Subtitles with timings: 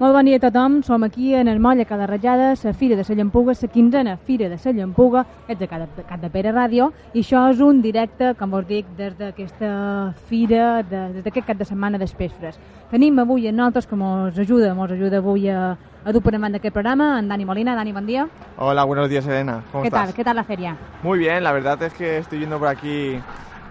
[0.00, 2.96] Molt bon dia a tothom, som aquí en el moll a cada ratllada, la Fira
[2.96, 5.88] de la Llampuga, la quinzena Fira de la Llampuga, ets de cada,
[6.22, 11.02] de Pere Ràdio, i això és un directe, com us dic, des d'aquesta fira, de,
[11.18, 12.56] des d'aquest cap de setmana d'Espesfres.
[12.90, 16.56] Tenim avui en nosaltres que ens ajuda, ens ajuda avui a, a dur per endavant
[16.56, 17.76] d'aquest programa, en Dani Molina.
[17.76, 18.26] Dani, bon dia.
[18.56, 19.64] Hola, buenos días, Elena.
[19.70, 20.06] ¿Cómo ¿Qué estás?
[20.06, 20.14] tal?
[20.14, 20.78] ¿Qué tal la feria?
[21.02, 23.20] Muy bien, la verdad es que estoy viendo por aquí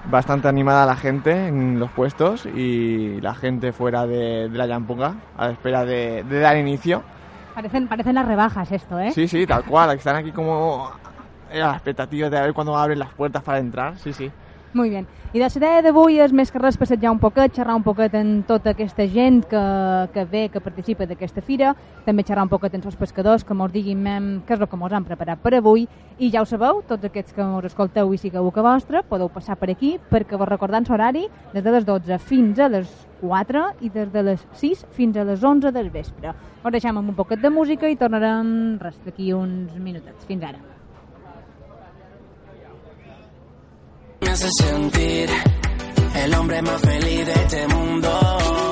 [0.03, 5.15] bastante animada la gente en los puestos y la gente fuera de, de la Llampunga
[5.35, 7.03] a la espera de, de dar inicio.
[7.53, 9.11] Parecen, parecen las rebajas esto, ¿eh?
[9.11, 10.89] Sí, sí, tal cual, están aquí como
[11.51, 14.31] a la expectativa de ver cuándo abren las puertas para entrar, sí, sí.
[14.73, 15.05] Molt bé.
[15.33, 18.45] I la idea d'avui és més que res passejar un poquet, xerrar un poquet amb
[18.45, 19.61] tota aquesta gent que,
[20.13, 21.73] que ve, que participa d'aquesta fira,
[22.05, 24.05] també xerrar un poquet amb els pescadors, que mos diguin
[24.45, 25.87] què és el que mos han preparat per avui,
[26.19, 29.57] i ja ho sabeu, tots aquests que us escolteu i sigueu que vostre, podeu passar
[29.57, 32.89] per aquí, perquè vos recordant l'horari des de les 12 fins a les
[33.21, 36.37] 4 i des de les 6 fins a les 11 del vespre.
[36.61, 40.29] Us deixem amb un poquet de música i tornarem res d'aquí uns minutets.
[40.29, 40.68] Fins ara.
[44.21, 45.29] Me hace sentir
[46.15, 48.68] el hombre más feliz de este mundo.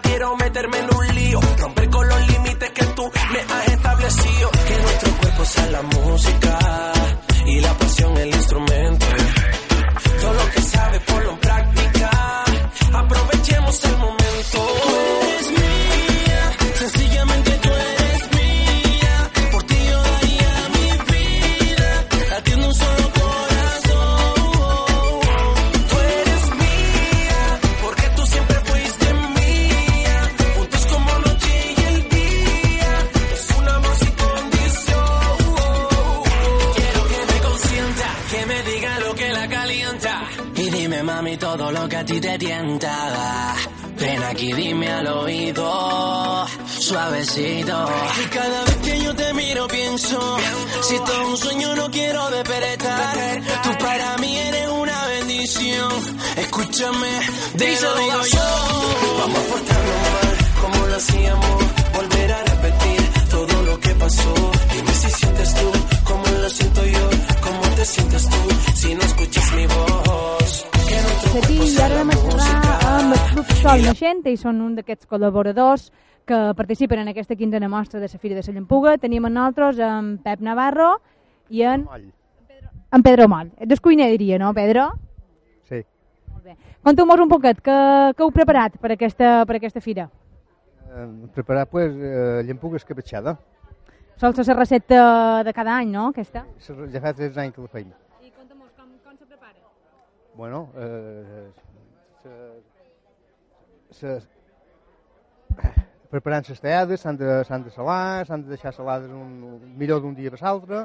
[0.00, 4.50] Quiero meterme en un lío, romper con los límites que tú me has establecido.
[4.68, 6.58] Que nuestro cuerpo sea la música
[7.46, 9.06] y la pasión el instrumento.
[10.20, 12.10] Todo lo que sabes ponlo en práctica.
[12.92, 14.25] Aprovechemos el momento.
[41.38, 43.54] Todo lo que a ti te tienta.
[43.98, 46.46] Ven aquí, dime al oído,
[46.78, 47.88] suavecito.
[48.22, 50.36] Y cada vez que yo te miro pienso,
[50.82, 53.42] si todo es un sueño no quiero despertar.
[53.62, 55.92] Tú para mí eres una bendición.
[56.36, 57.20] Escúchame,
[57.54, 59.18] díselo digo yo.
[59.18, 61.64] Vamos a portarnos mal, como lo hacíamos.
[61.94, 64.34] Volver a repetir todo lo que pasó.
[64.72, 65.72] Dime si sientes tú,
[66.04, 67.10] como lo siento yo.
[67.40, 68.38] Cómo te sientes tú,
[68.74, 70.05] si no escuchas mi voz.
[71.36, 72.76] Que cuerpo i ara xerrar música.
[72.96, 75.90] amb el Club Sol Naixent, ells són un d'aquests col·laboradors
[76.24, 78.96] que participen en aquesta quinzena mostra de la Fira de la Llampuga.
[78.96, 80.94] Tenim en nosaltres en Pep Navarro
[81.50, 81.84] i en,
[82.90, 83.50] en Pedro Moll.
[83.58, 84.86] Ets cuiner, diria, no, Pedro?
[85.68, 85.82] Sí.
[86.32, 86.56] Molt bé.
[86.82, 87.76] Conta'm un poquet, què,
[88.16, 90.08] què heu preparat per aquesta, per aquesta fira?
[90.88, 93.36] Eh, preparar pues, eh, llampuga escapatxada.
[94.16, 96.46] Sol ser la recepta de cada any, no, aquesta?
[96.64, 97.92] Ja fa tres anys que la feim.
[98.24, 99.60] I conta'm com, com se prepara?
[100.36, 101.50] Bueno, eh,
[102.22, 102.30] se,
[103.90, 104.20] se,
[106.12, 109.30] preparant les teades, s'han de, de salar, s'han de deixar salades un,
[109.80, 110.82] millor d'un dia per l'altre,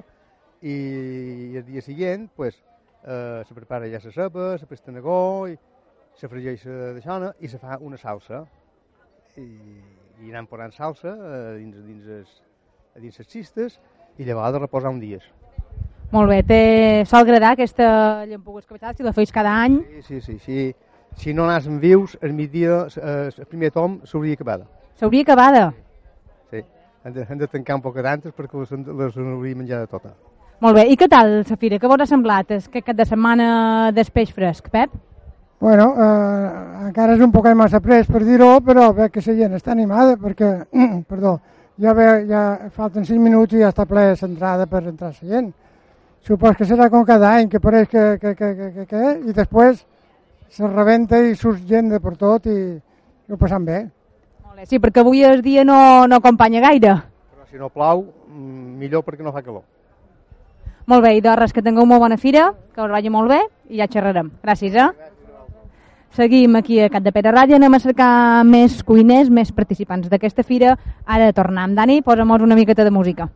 [0.63, 2.61] i el dia següent, pues,
[3.03, 5.19] eh, se prepara ja la sopa, la pesta negó,
[5.51, 5.59] i
[6.15, 6.63] se fregeix
[6.95, 8.45] d'això, i se fa una salsa.
[9.35, 9.49] I,
[10.21, 12.33] i anant posant salsa eh, dins, dins, es,
[13.03, 13.79] dins les cistes,
[14.15, 15.19] i llavors de reposar un dia.
[16.11, 16.61] Molt bé, té...
[17.07, 19.77] sol agradar aquesta llampuga escapçada si la feis cada any?
[20.03, 20.33] Sí, sí, sí.
[20.43, 20.65] Si,
[21.21, 24.65] si no anàssim vius, el migdia, eh, el primer tom s'hauria acabat.
[24.99, 25.69] S'hauria acabada.
[26.51, 26.65] Sí.
[27.05, 30.11] Hem de, hem de tancar un poc d'antes perquè les, les hauria menjada tota.
[30.61, 31.79] Molt bé, i què tal la fira?
[31.79, 33.47] Què vos ha semblat aquest cap de setmana
[33.95, 34.91] d'espeix fresc, Pep?
[35.63, 36.51] Bueno, eh,
[36.89, 40.19] encara és un poc massa pres per dir-ho, però veig que la gent està animada
[40.19, 40.53] perquè,
[41.09, 41.37] perdó,
[41.79, 45.53] ja, ve, ja falten 5 minuts i ja està ple l'entrada per entrar la gent.
[46.21, 49.33] Supos que serà com cada any, que pareix que, que, que, que, que, que i
[49.33, 49.81] després
[50.53, 53.79] se rebenta i surt gent de per tot i, i ho passam bé.
[54.45, 56.93] Molt bé, sí, perquè avui el dia no, no acompanya gaire.
[57.33, 59.65] Però si no plau, mm, millor perquè no fa calor.
[60.91, 63.41] Molt bé, i de res, que tingueu molt bona fira, que us vagi molt bé
[63.71, 64.29] i ja xerrarem.
[64.45, 64.89] Gràcies, eh?
[66.11, 70.43] Seguim aquí a Cat de Pere Ràdio, anem a cercar més cuiners, més participants d'aquesta
[70.43, 70.75] fira.
[71.05, 71.73] Ara tornem.
[71.73, 73.29] Dani, posa'm una miqueta de música.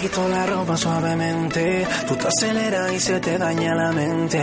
[0.00, 4.40] Quito la ropa suavemente, tú te aceleras y se te daña la mente.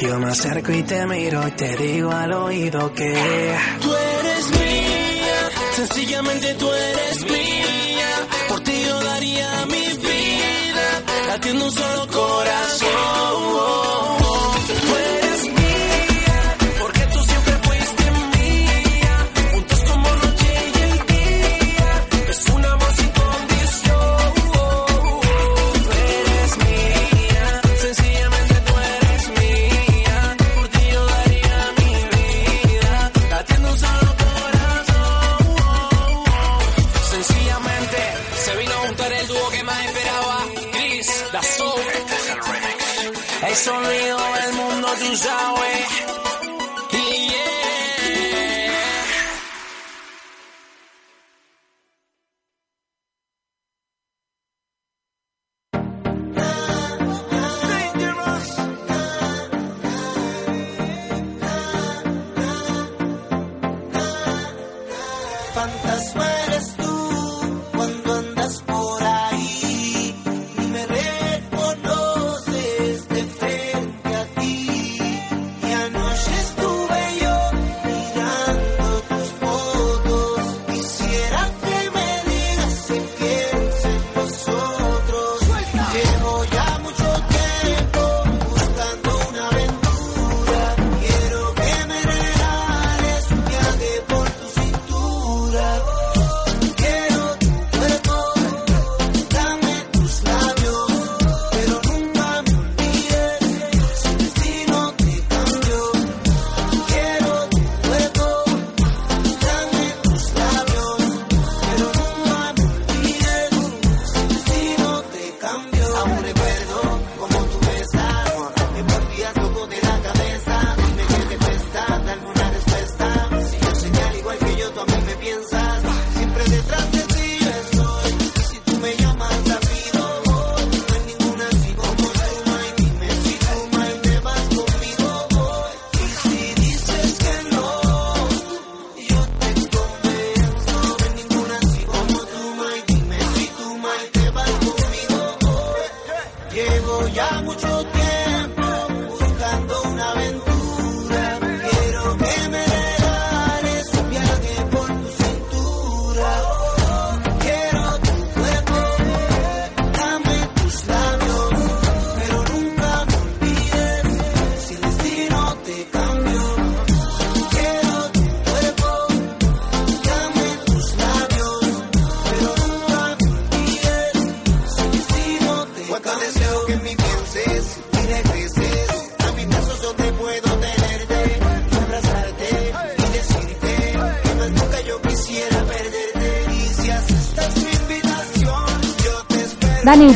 [0.00, 5.50] Yo me acerco y te miro y te digo al oído que tú eres mía,
[5.76, 8.12] sencillamente tú eres mía.
[8.48, 10.86] Por ti yo daría mi vida,
[11.28, 13.79] latiendo un solo corazón.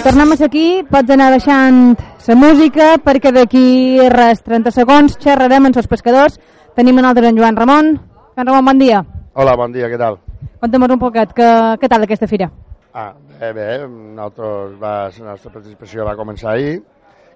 [0.04, 1.94] Tornem aquí, pots anar baixant
[2.28, 6.36] la música perquè d'aquí res, 30 segons, xerrarem amb els pescadors.
[6.76, 7.94] Tenim un altre en Joan Ramon.
[8.36, 9.00] Joan Ramon, bon dia.
[9.32, 10.18] Hola, bon dia, què tal?
[10.60, 11.48] Conta'm un poquet, que,
[11.80, 12.50] què tal aquesta fira?
[12.92, 16.76] Ah, bé, bé, nosaltres va, la nostra participació va començar ahir,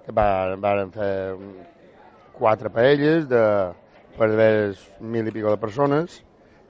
[0.05, 1.11] que va, varen fer
[2.37, 3.43] quatre paelles de,
[4.15, 4.53] per haver
[5.01, 6.21] mil i pico de persones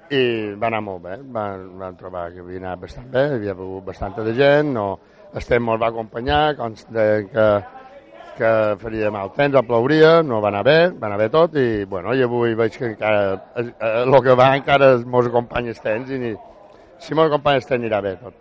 [0.09, 3.85] i va anar molt bé, van, van trobar que havia anat bastant bé, havia hagut
[3.85, 4.87] bastanta de gent, no,
[5.33, 7.47] el temps ens va acompanyar, consta que,
[8.39, 11.85] que faria mal temps, o plouria, no va anar bé, va anar bé tot i,
[11.85, 13.71] bueno, i avui veig que encara, el
[14.15, 16.35] eh, que va encara els meus companys temps i ni,
[16.99, 18.33] si meus companys temps anirà bé tot.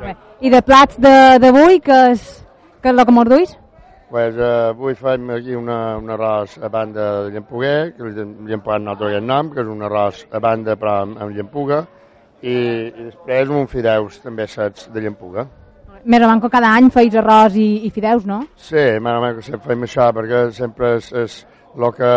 [0.00, 0.14] Bé.
[0.40, 2.26] I de plats de- d'avui, que és,
[2.82, 3.56] que és el que mos duis?
[4.10, 8.62] Pues, uh, avui fem aquí una, un arròs a banda de llempuguer, que li hem
[8.62, 11.80] posat nosaltres aquest nom, que és un arròs a banda però amb, amb llempuga,
[12.42, 15.48] i, i després un fideus també secs de llempuga.
[16.06, 18.40] Més o menys que cada any feis arròs i, i fideus, no?
[18.54, 21.38] Sí, més o menys que sempre fem això, perquè sempre és, és
[21.76, 22.10] el que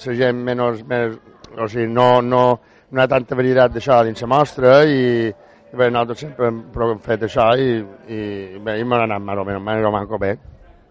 [0.00, 1.18] la gent menys, menys
[1.56, 2.42] o sigui, no, no,
[2.90, 6.62] no hi ha tanta varietat d'això dins la mostra i, i bé, nosaltres sempre hem,
[7.04, 7.70] fet això i,
[8.12, 8.20] i
[8.64, 10.32] bé, i m'ha anat més o menys, més o menys bé.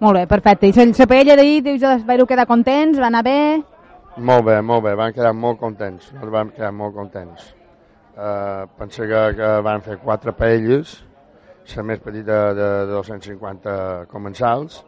[0.06, 0.68] Molt bé, perfecte.
[0.68, 3.38] I la- la paella d'ahir, dius, vau quedar contents, va anar bé?
[4.18, 7.54] Molt bé, molt bé, van quedar molt contents, nosaltres vam quedar molt contents.
[8.16, 11.02] Uh, pensa que, que van fer quatre paelles,
[11.76, 14.84] la més petita de, de 250 comensals,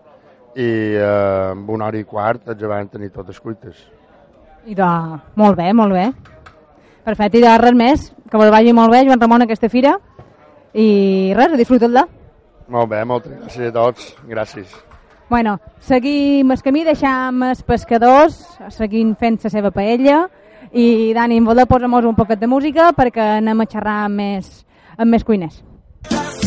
[0.57, 0.67] i
[0.98, 3.77] uh, amb una hora i quart els van tenir totes cuites.
[4.67, 4.89] I de...
[5.39, 6.07] Molt bé, molt bé.
[7.07, 9.96] Perfecte, i de res més, que vos vagi molt bé, Joan Ramon, aquesta fira.
[10.74, 12.03] I res, a disfrutar-la.
[12.74, 14.10] Molt bé, moltes gràcies a tots.
[14.27, 14.74] Gràcies.
[15.29, 18.38] Bueno, seguim el camí, deixam els pescadors
[18.75, 20.22] seguint fent la seva paella
[20.72, 24.65] i Dani, em voler posar un poquet de música perquè anem a xerrar amb més,
[24.98, 25.63] amb més cuiners.
[26.10, 26.47] Para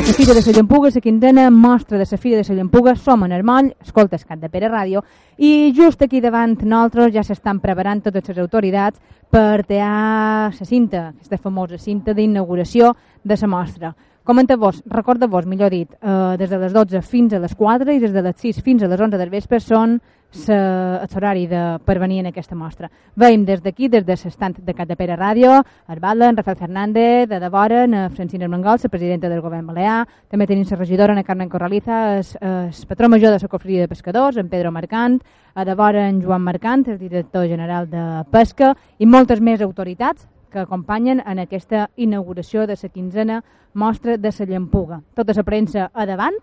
[0.00, 0.12] a la.
[0.14, 3.32] Fira de la Llampuga, la quinzena mostra de la Fira de la Llampuga, som en
[3.32, 5.02] Armoll, escoltes Cat de Pere Ràdio,
[5.36, 11.08] i just aquí davant nosaltres ja s'estan preparant totes les autoritats per tear la cinta,
[11.10, 13.94] aquesta famosa cinta d'inauguració de la mostra.
[14.24, 18.12] Comenta-vos, recorda-vos, millor dit, eh, des de les 12 fins a les 4 i des
[18.12, 20.00] de les 6 fins a les 11 del vespre són
[20.30, 21.48] l'horari
[21.84, 22.90] per venir en aquesta mostra.
[23.16, 26.56] Veiem des d'aquí, des de l'estant de Cat de Pere Ràdio, el Bala, en Rafael
[26.56, 31.12] Fernández, de Devora, en Francina Armengol, la presidenta del govern balear, també tenim la regidora,
[31.16, 35.20] en Carmen Corraliza, el patró major de la cofreria de pescadors, en Pedro Mercant,
[35.54, 40.58] a Devora, en Joan Mercant, el director general de Pesca, i moltes més autoritats que
[40.58, 43.42] acompanyen en aquesta inauguració de la quinzena
[43.74, 45.00] mostra de la llampuga.
[45.14, 46.34] Tota la premsa a davant,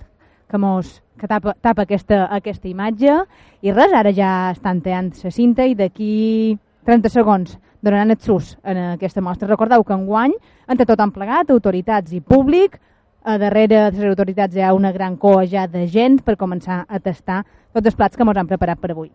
[0.47, 3.17] que, mos, que tapa, tapa aquesta, aquesta imatge,
[3.61, 6.57] i res, ara ja estan teant la cinta i d'aquí
[6.87, 9.49] 30 segons donaran el sus en aquesta mostra.
[9.49, 10.33] Recordeu que enguany,
[10.67, 12.79] entre tot han plegat, autoritats i públic,
[13.27, 16.85] a darrere de les autoritats hi ha una gran coa ja de gent per començar
[16.87, 17.43] a tastar
[17.73, 19.11] tots els plats que ens han preparat per avui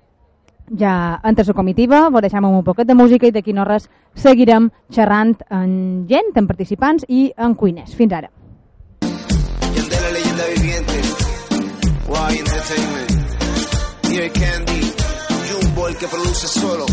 [0.79, 3.89] ja entre la comitiva, vos deixem amb un poquet de música i d'aquí no res
[4.15, 7.95] seguirem xerrant amb gent, amb participants i amb cuiners.
[7.95, 8.42] Fins ara.
[12.73, 13.13] Entertainment.
[14.03, 14.93] Dear Candy.
[15.51, 16.87] Jumbo, el que produce solo.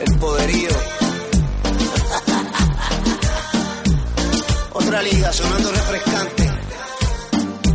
[0.00, 0.70] El poderío.
[4.72, 6.50] Otra liga sonando refrescante.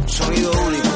[0.07, 0.92] Sonido único.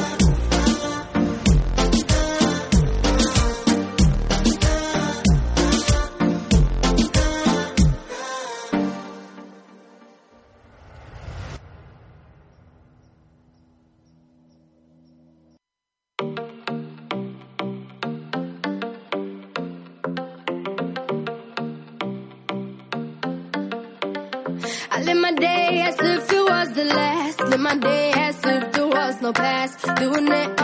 [30.17, 30.56] tune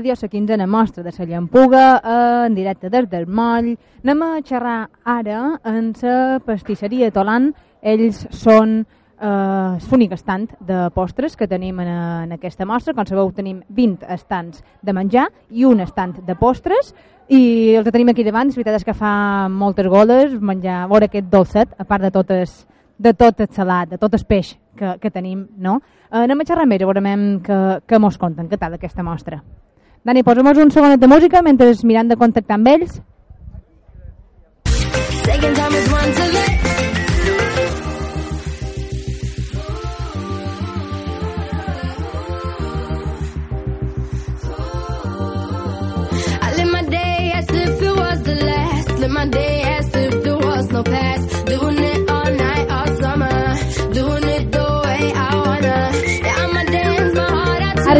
[0.00, 3.76] Ràdio, la quinzena mostra de la Llampuga, eh, en directe des del moll.
[4.02, 7.52] Anem a xerrar ara en la pastisseria Tolant.
[7.82, 12.94] Ells són eh, l'únic estant de postres que tenim en, en aquesta mostra.
[12.94, 16.94] Com sabeu, tenim 20 estants de menjar i un estant de postres
[17.28, 21.12] i els que tenim aquí davant, la veritat és que fa moltes goles menjar, veure
[21.12, 22.66] aquest dolcet, a part de totes
[22.96, 25.82] de tot el salat, de tot el peix que, que tenim, no?
[26.08, 29.44] Eh, anem a xerrar més, veurem que, que mos conten, què tal aquesta mostra.
[30.04, 33.00] Dani, posa'm un segonet de música mentre mirant de contactar amb ells.
[35.24, 35.60] Second
[49.20, 49.69] my day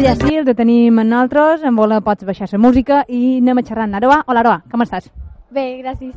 [0.00, 3.59] Ara ja sí, de tenim en nosaltres, en vola pots baixar la música i anem
[3.61, 4.23] a xerrar Aroa.
[4.26, 5.11] Hola Aroa, com estàs?
[5.52, 6.14] Bé, gràcies.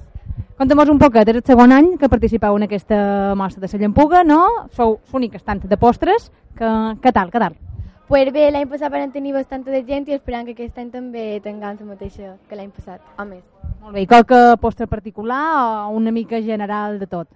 [0.56, 4.24] Conta'm un poquet, és el segon any que participeu en aquesta mostra de la Llampuga,
[4.24, 4.70] no?
[4.72, 6.32] Sou l'únic estant de postres.
[6.56, 6.66] Que,
[7.04, 7.60] què tal, què tal?
[8.08, 11.42] Pues bé, l'any passat van tenir bastanta de gent i esperant que aquest any també
[11.44, 13.44] tinguem la mateixa que l'any passat, o més.
[13.82, 17.28] Molt bé, i qualque postre particular o una mica general de tot?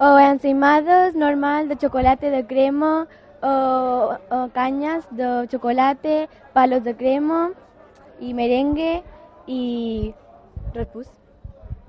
[0.00, 3.06] O ensaïmades, normal, de xocolata, de crema,
[3.42, 7.50] o, o canyes de xocolata, palos de crema,
[8.20, 9.02] i merengue,
[9.46, 10.14] i
[10.74, 11.08] repús.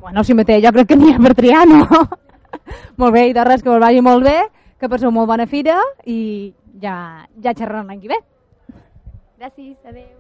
[0.02, 1.86] Bueno, si mateix jo crec que n'hi ha per triar, no?
[3.00, 4.38] molt bé, i de res, que us vagi molt bé,
[4.80, 5.78] que passeu molt bona fira
[6.10, 8.20] i ja, ja xerrarem l'any que ve.
[9.40, 10.12] Gràcies, adeu.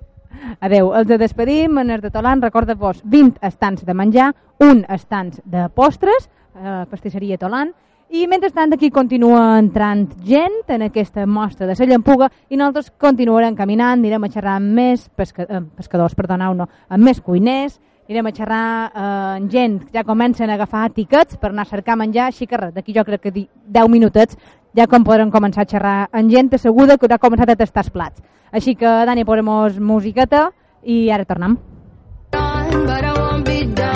[0.63, 4.31] Adeu, els de despedim, en de Tolant, recorda-vos 20 estants de menjar,
[4.63, 7.73] un estants de postres, eh, pastisseria Tolant,
[8.13, 13.55] i mentrestant aquí continua entrant gent en aquesta mostra de la llampuga i nosaltres continuarem
[13.57, 18.29] caminant, anirem a xerrar amb més pesca, eh, pescadors, perdoneu, no, amb més cuiners, anirem
[18.29, 18.99] a xerrar eh,
[19.39, 22.57] amb gent que ja comencen a agafar tiquets per anar a cercar menjar, així que
[22.75, 24.37] d'aquí jo crec que di- 10 minutets
[24.77, 27.83] ja com podrem començar a xerrar amb gent asseguda que ja ha començat a tastar
[27.87, 28.21] els plats.
[28.51, 29.49] Així que, Dani, posem
[29.81, 30.51] musiqueta
[30.83, 31.57] i ara tornem.
[32.29, 33.92] But I won't be done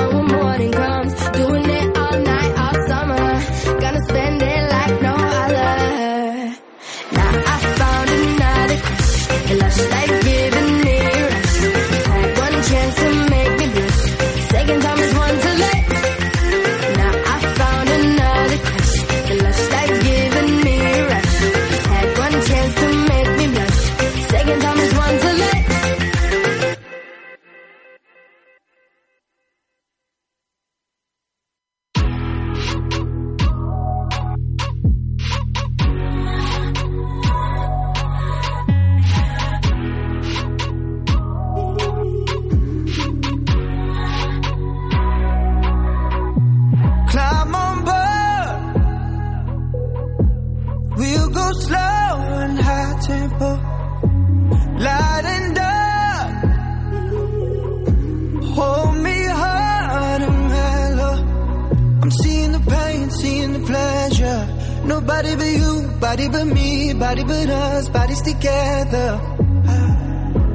[64.87, 69.19] Nobody but you, body but me, body but us, bodies together.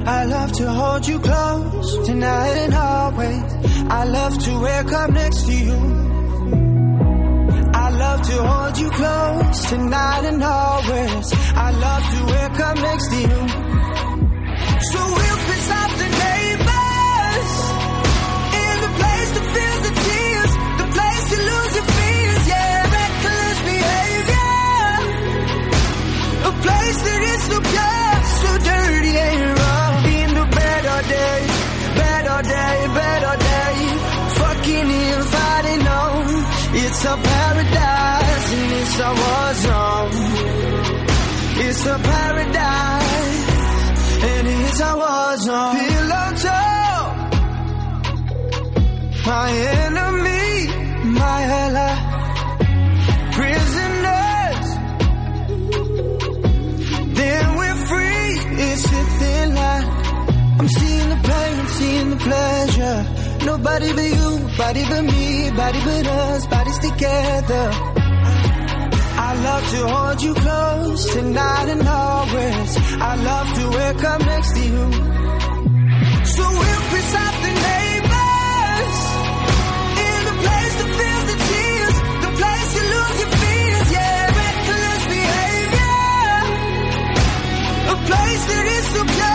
[0.07, 3.43] I love to hold you close tonight and always.
[3.91, 5.75] I love to wake up next to you.
[7.75, 11.33] I love to hold you close tonight and always.
[11.55, 13.63] I love to wake up next to you.
[14.93, 15.22] So
[49.43, 50.51] my enemy,
[51.21, 51.95] my ally.
[53.37, 54.67] Prisoners,
[57.21, 58.29] then we're free.
[58.67, 59.87] It's a thin line.
[60.59, 62.99] I'm seeing the pain, seeing the pleasure.
[63.51, 64.31] Nobody but you,
[64.63, 67.67] body but me, body but us, bodies together.
[69.29, 72.71] I love to hold you close tonight and always.
[73.11, 75.32] I love to wake up next to you.
[88.53, 88.63] Behavior.
[88.63, 89.32] A place that is so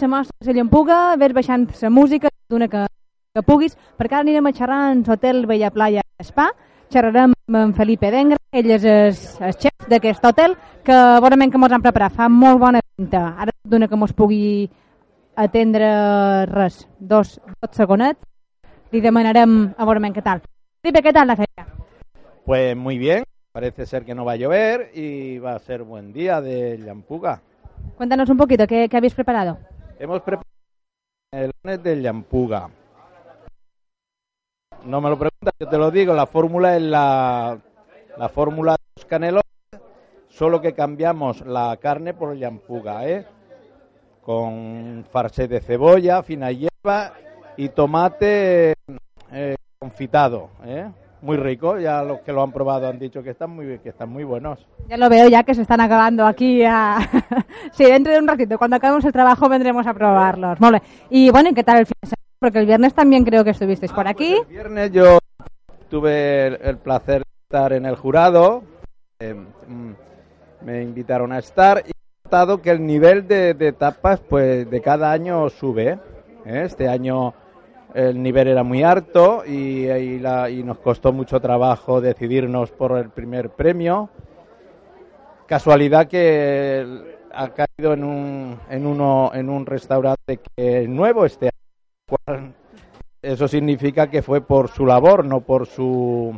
[0.00, 2.86] continuem aquí a la llampuga, ves baixant la música d'una que,
[3.34, 6.50] que puguis, perquè ara anirem a xerrar en l'hotel Bella Playa Spa,
[6.90, 9.12] xerrarem amb en Felipe Dengra, ell és el,
[9.44, 13.36] el xef d'aquest hotel, que veurem que mos han preparat, fa molt bona pinta.
[13.36, 14.70] Ara d'una que mos pugui
[15.36, 18.20] atendre res, dos, dos segonets,
[18.92, 20.40] li demanarem a veurem què tal.
[20.80, 21.66] Felipe, què tal la feina?
[22.46, 26.12] Pues muy bien, parece ser que no va a llover y va a ser buen
[26.12, 27.42] día de Llampuga.
[27.96, 29.58] Cuéntanos un poquito, ¿qué, qué habéis preparado?
[30.00, 30.48] Hemos preparado
[31.30, 32.70] el lunes de Llampuga.
[34.86, 37.58] No me lo preguntas, yo te lo digo, la fórmula es la,
[38.16, 39.44] la fórmula de los canelones,
[40.30, 43.26] solo que cambiamos la carne por Llampuga, ¿eh?
[44.22, 47.12] Con farse de cebolla, fina hierba
[47.58, 48.72] y tomate
[49.32, 50.90] eh, confitado, ¿eh?
[51.22, 54.08] Muy rico, ya los que lo han probado han dicho que están muy, que están
[54.08, 54.58] muy buenos.
[54.88, 56.64] Ya lo veo ya que se están acabando aquí.
[56.64, 56.98] A...
[57.72, 60.58] sí, dentro de un ratito, cuando acabemos el trabajo vendremos a probarlos.
[60.58, 60.82] Bé.
[61.10, 62.38] Y bueno, ¿y qué tal el fin de semana?
[62.38, 64.34] Porque el viernes también creo que estuvisteis por aquí.
[64.34, 65.18] El viernes yo
[65.90, 68.62] tuve el, el placer de estar en el jurado,
[69.18, 69.90] eh, mm,
[70.64, 74.80] me invitaron a estar y he notado que el nivel de, de tapas pues de
[74.80, 75.98] cada año sube.
[76.46, 76.62] ¿eh?
[76.64, 77.34] Este año
[77.94, 83.10] el nivel era muy alto y, la- y nos costó mucho trabajo decidirnos por el
[83.10, 84.10] primer premio.
[85.46, 86.86] Casualidad que
[87.32, 91.50] ha caído en un, en uno, en un restaurante que es nuevo este
[92.28, 92.54] año.
[93.22, 96.32] Eso significa que fue por su labor, no por su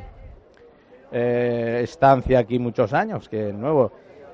[1.13, 3.93] eh, estancia aquí muchos años, que es nuevo.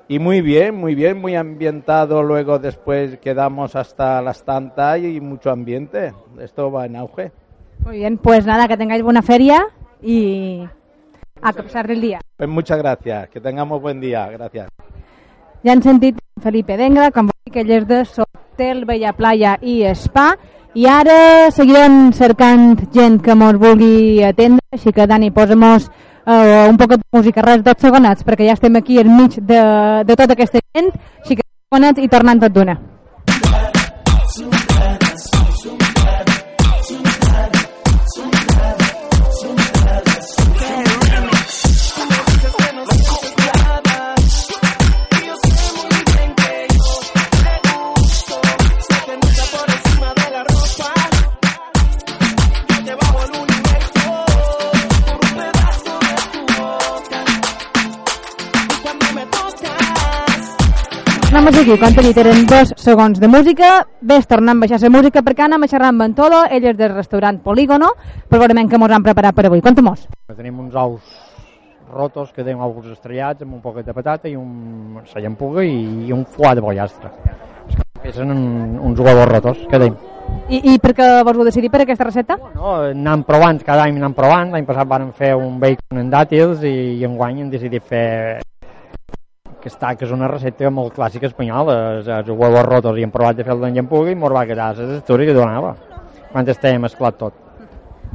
[0.09, 2.23] Y muy bien, muy bien, muy ambientado.
[2.23, 6.14] Luego después quedamos hasta las tantas y mucho ambiente.
[6.40, 7.31] Esto va en auge.
[7.85, 9.66] Muy bien, pues nada, que tengáis buena feria
[10.03, 10.66] y
[11.42, 12.21] a pasar del día.
[12.37, 14.29] Pues muchas gracias, que tengamos buen día.
[14.31, 14.68] Gracias.
[15.64, 19.81] Ja han sentit Felipe Dengra, com dir que ell és de Sotel, Bella Playa i
[19.90, 20.37] Spa,
[20.79, 25.88] i ara seguirem cercant gent que mos vulgui atendre, així que Dani, posa'm-nos
[26.29, 29.64] uh, un poc de música, res, dos segonets, perquè ja estem aquí enmig de,
[30.05, 30.93] de tota aquesta gent,
[31.25, 32.77] així que dos i tornant tot d'una.
[61.49, 63.69] Anem a seguir, quan t'he dit, eren dos segons de música,
[64.05, 66.75] ves tornant a baixar la música perquè anem a xerrar amb en Tolo, ell és
[66.77, 67.87] del restaurant Polígono,
[68.29, 69.63] per veure què mos han preparat per avui.
[69.65, 70.03] Conta-mos.
[70.37, 71.01] Tenim uns ous
[71.89, 76.11] rotos que deim ous estrellats amb un poquet de patata i un sa llampuga i,
[76.11, 77.09] i un foie de pollastre.
[78.13, 78.43] Són un,
[78.91, 79.97] uns huevos rotos que deim.
[80.53, 82.37] I, I per què vos heu decidit per aquesta recepta?
[82.59, 84.53] No, anem provant, cada any anem provant.
[84.53, 88.05] L'any passat vam fer un bacon en dàtils i, i enguany hem decidit fer
[89.62, 93.11] que està, que és una recepta molt clàssica espanyola, els, els huevos rotos i hem
[93.14, 95.75] provat de fer-lo en llampuga i mos va quedar la textura que donava
[96.33, 97.35] quan estem mesclat tot.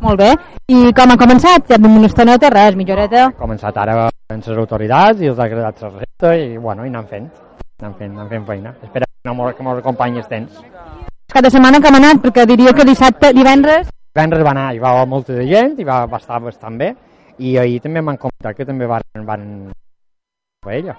[0.02, 0.32] Molt bé.
[0.68, 1.68] I com ha començat?
[1.70, 3.26] Ja una estoneta, res, mitja horeta.
[3.32, 6.92] Ha començat ara amb les autoritats i els ha agradat la recepta i, bueno, i
[6.92, 7.30] anem fent,
[7.82, 8.74] anem fent, anem fent feina.
[8.84, 10.60] Esperem que no mos- que ens acompanyi el temps.
[11.34, 13.88] Cada setmana que hem anat, perquè diria que dissabte, divendres...
[14.14, 16.92] Divendres va anar, hi va molta de gent, i va, va estar bastant bé,
[17.40, 19.48] i ahir també m'han comentat que també van, van
[20.62, 20.98] paella.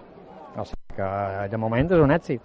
[0.57, 2.43] O sigui que de moment és un èxit.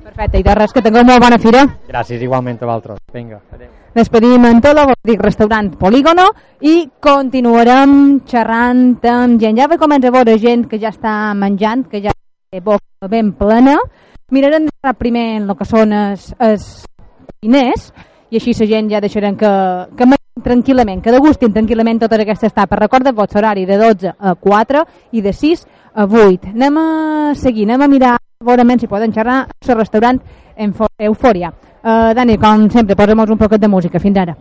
[0.00, 1.60] Perfecte, i de res, que tingueu molt bona fira.
[1.88, 3.00] Gràcies igualment a vosaltres.
[3.12, 3.68] Vinga, adéu.
[3.94, 6.28] Despedim en Tolo, vol dir restaurant Polígono,
[6.62, 9.58] i continuarem xerrant amb gent.
[9.58, 13.34] Ja ve comença a veure gent que ja està menjant, que ja té boca ben
[13.36, 13.76] plena.
[14.30, 16.70] Mirarem primer en el que són els, els
[17.42, 17.90] diners,
[18.30, 19.52] i així la gent ja deixarem que,
[19.98, 20.06] que
[20.40, 22.78] tranquil·lament, que degustin tranquil·lament totes aquestes tapes.
[22.78, 26.52] Recorda el vostre horari de 12 a 4 i de 6 a 8.
[26.54, 30.20] Anem a seguir, anem a mirar veurement si poden xerrar al restaurant
[30.98, 31.52] Eufòria.
[31.80, 33.98] Uh, Dani, com sempre, posa'm un poquet de música.
[33.98, 34.36] Fins ara.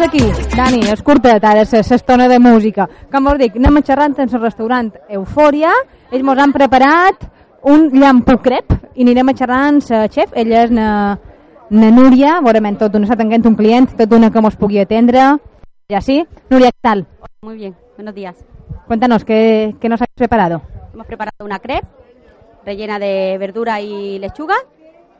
[0.00, 2.86] Ves aquí, Dani, és curtet ara l'estona de música.
[3.12, 5.72] Com us dic, anem a xerrant en el restaurant Eufòria,
[6.10, 7.26] ells mos han preparat
[7.68, 11.18] un llampú crep i anirem a xerrar amb la xef, ella és na,
[11.70, 15.36] na Núria, veurem tot d'una està atenent un client, tot d'una que mos pugui atendre.
[15.90, 16.24] Ja sí?
[16.48, 17.06] Núria, ¿qué tal?
[17.42, 18.36] Muy bien, buenos días.
[18.86, 20.62] Cuéntanos, ¿qué, qué nos has preparado?
[20.94, 21.86] Hemos preparado una crepe
[22.64, 24.56] rellena de verdura y lechuga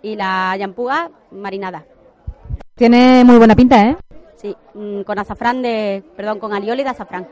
[0.02, 1.84] y la yampuga marinada.
[2.76, 3.96] Tiene muy buena pinta, ¿eh?
[4.40, 7.26] Sí, mm, con azafrán de, perdón, con alioli de azafrán.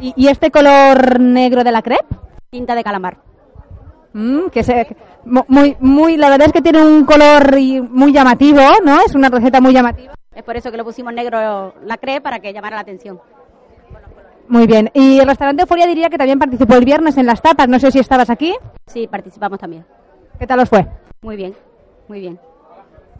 [0.00, 2.04] ¿Y, y este color negro de la crepe?
[2.50, 3.16] Tinta de calamar.
[4.12, 7.56] Mm, que se, mu- muy, muy, la verdad es que tiene un color
[7.90, 9.00] muy llamativo, ¿no?
[9.00, 10.12] Es una receta muy llamativa.
[10.34, 13.18] Es por eso que lo pusimos negro la crepe para que llamara la atención.
[14.48, 14.90] Muy bien.
[14.94, 17.68] Y el restaurante Euforia diría que también participó el viernes en las tapas.
[17.68, 18.54] No sé si estabas aquí.
[18.86, 19.84] Sí, participamos también.
[20.38, 20.86] ¿Qué tal os fue?
[21.22, 21.54] Muy bien,
[22.08, 22.38] muy bien.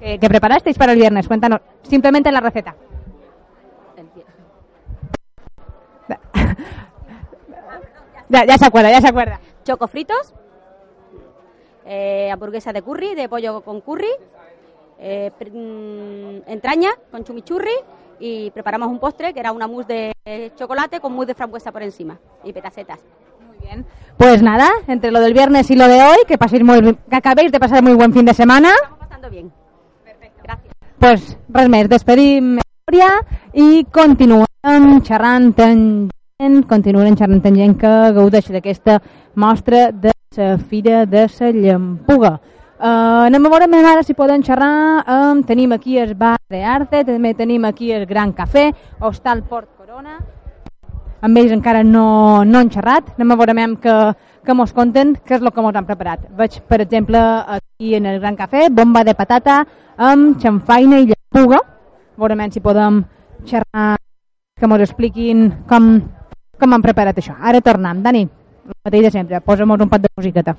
[0.01, 1.27] ¿Qué, qué preparasteis para el viernes?
[1.27, 1.61] Cuéntanos.
[1.83, 2.75] Simplemente la receta.
[8.31, 9.41] Ya, ya se acuerda, ya se acuerda.
[9.65, 10.35] Choco fritos,
[11.87, 14.11] eh, hamburguesa de curry, de pollo con curry,
[14.99, 17.73] eh, mm, entraña con chumichurri
[18.21, 21.83] y preparamos un postre que era una mousse de chocolate con mousse de frambuesa por
[21.83, 22.99] encima y petacetas.
[23.47, 23.87] Muy bien.
[24.19, 27.51] Pues nada, entre lo del viernes y lo de hoy, que paséis muy, que acabéis
[27.51, 28.75] de pasar muy buen fin de semana.
[28.99, 29.51] Pasando bien.
[30.99, 33.09] Pues res més, despedim Núria
[33.55, 36.09] i continuem xerrant amb
[36.43, 38.97] gent, continuem xerrant amb gent que gaudeix d'aquesta
[39.39, 42.33] mostra de la Fira de la Llampuga.
[42.79, 45.05] Uh, anem a veure més ara si poden xerrar.
[45.07, 49.71] Um, tenim aquí el bar de Arte, també tenim aquí el Gran Cafè, Hostal Port
[49.79, 50.19] Corona.
[51.23, 53.15] Amb ells encara no, no han xerrat.
[53.15, 53.97] Anem a veure més que,
[54.49, 56.23] que mos conten què és el que mos han preparat.
[56.39, 57.21] Veig, per exemple,
[57.53, 59.59] aquí en el Gran Cafè, bomba de patata
[60.01, 61.59] amb xamfaina i llampuga.
[62.17, 63.03] Veurem si podem
[63.45, 63.99] xerrar,
[64.57, 65.91] que mos expliquin com,
[66.57, 67.37] com han preparat això.
[67.37, 68.01] Ara tornem.
[68.03, 70.57] Dani, el mateix de sempre, posa'm un pot de musiqueta.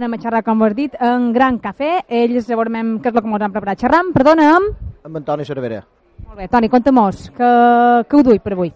[0.00, 2.06] Anem a xerrar, com ho has dit, en Gran Cafè.
[2.08, 3.80] Ells veurem què és el que ens han preparat.
[3.84, 4.68] Xerram, perdona'm.
[5.04, 5.82] amb Antoni Cervera.
[6.26, 7.50] Molt bé, Toni, conta-mos, que,
[8.08, 8.72] que ho duig per avui?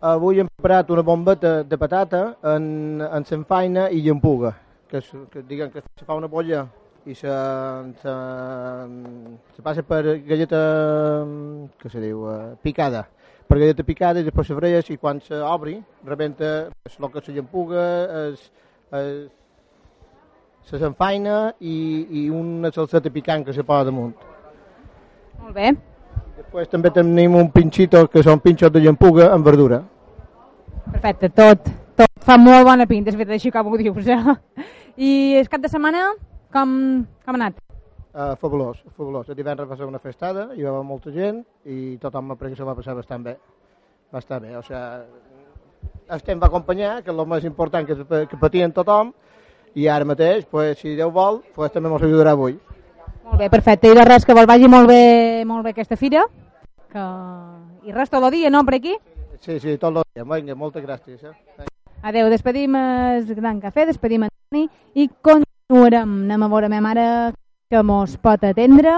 [0.00, 2.22] Avui hem preparat una bombeta de patata
[2.54, 4.52] en, en senfaina i llampuga,
[4.88, 6.66] que, es, que diguem que se fa una bolla
[7.06, 7.30] i se,
[8.02, 8.14] se,
[9.54, 10.60] se passa per galleta,
[11.78, 13.06] que se diu, eh, picada,
[13.46, 17.84] per galleta picada i després se freia i quan s'obri rebenta el que se llampuga,
[18.26, 18.50] es,
[18.90, 19.28] es,
[20.66, 21.76] se s'enfaina i,
[22.20, 24.14] i una salseta picant que se posa damunt.
[25.40, 25.74] Molt bé.
[26.36, 29.80] Després també tenim un pinxito que són pinxos de llampuga amb verdura.
[30.90, 34.10] Perfecte, tot, tot fa molt bona pinta, és veritat, així com ho dius.
[34.10, 34.64] Eh?
[34.96, 36.10] I el cap de setmana,
[36.52, 36.72] com,
[37.24, 37.62] com ha anat?
[38.16, 39.28] Uh, fabulós, fabulós.
[39.28, 42.64] El divendres va ser una festada, hi va haver molta gent i tothom que se
[42.64, 43.36] va passar bastant bé.
[44.12, 44.78] Va estar bé, o sigui,
[46.16, 47.96] estem va acompanyar, que és el més important que,
[48.30, 49.12] que patien tothom,
[49.76, 52.56] i ara mateix, pues, si Déu vol, pues, també ens ajudarà avui.
[53.26, 53.90] Molt bé, perfecte.
[53.92, 56.22] I de res, que vos vagi molt bé, molt bé aquesta fira.
[56.92, 57.04] Que...
[57.86, 58.96] I res tot el dia, no, per aquí?
[59.44, 60.24] Sí, sí, tot el dia.
[60.24, 61.20] Vinga, moltes gràcies.
[61.22, 61.68] Eh?
[62.08, 64.64] Adeu, despedim el Gran Cafè, despedim en Toni
[64.96, 66.16] i continuarem.
[66.24, 67.06] Anem a veure ma mare
[67.68, 68.96] que mos pot atendre.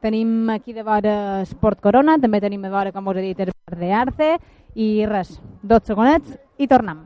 [0.00, 3.52] Tenim aquí de vora Sport Corona, també tenim de vora, com us he dit, el
[3.52, 4.36] Bar de Arce,
[4.74, 7.04] i res, 12 segonets i tornem.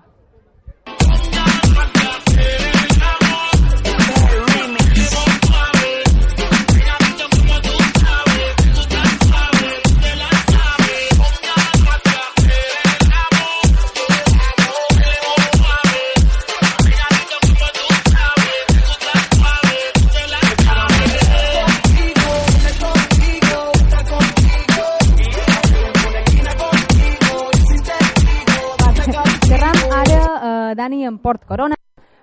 [31.38, 31.76] En Port Corona.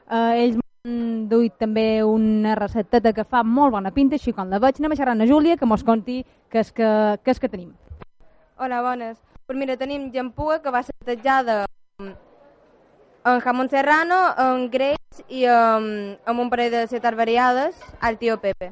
[0.10, 4.60] Eh, ells m'han duit també una recepteta que fa molt bona pinta, així com la
[4.60, 4.80] veig.
[4.80, 6.90] Anem a xerrar la Júlia, que mos conti què és que,
[7.24, 7.74] què és que tenim.
[8.58, 9.18] Hola, bones.
[9.46, 11.66] Pues mira, tenim llampuga que va ser tejada
[12.00, 18.38] en jamón serrano, en greix i amb, amb un parell de setes variades al tio
[18.42, 18.72] Pepe.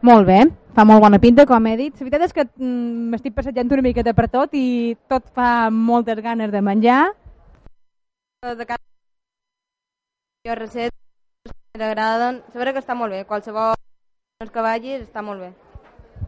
[0.00, 0.44] Molt bé,
[0.76, 1.94] fa molt bona pinta, com he dit.
[1.96, 6.20] La veritat és que mm, m'estic passejant una miqueta per tot i tot fa moltes
[6.22, 7.00] ganes de menjar.
[8.44, 8.87] De cada
[10.48, 12.42] jo que t'agraden.
[12.52, 13.24] Sabrà que està molt bé.
[13.28, 13.74] Qualsevol
[14.52, 15.50] que vagis està molt bé.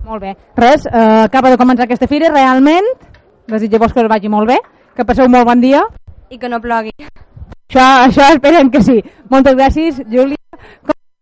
[0.04, 0.35] Molt bé.
[0.56, 2.87] Res, eh, acaba de començar aquesta fira, realment.
[3.46, 4.59] Desitjo-vos que us vagi molt bé,
[4.94, 5.83] que passeu un molt bon dia.
[6.30, 6.92] I que no plogui.
[7.70, 9.00] Això, això esperem que sí.
[9.30, 10.37] Moltes gràcies, Júlia.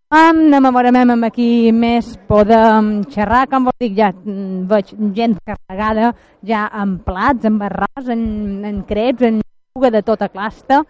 [0.09, 6.65] Com n'enamorem amb aquí més podem xerrar, com vos dic, ja veig gent carregada, ja
[6.73, 9.43] amb plats, amb arròs, en, en creps, en
[9.77, 10.81] juga de tota clasta.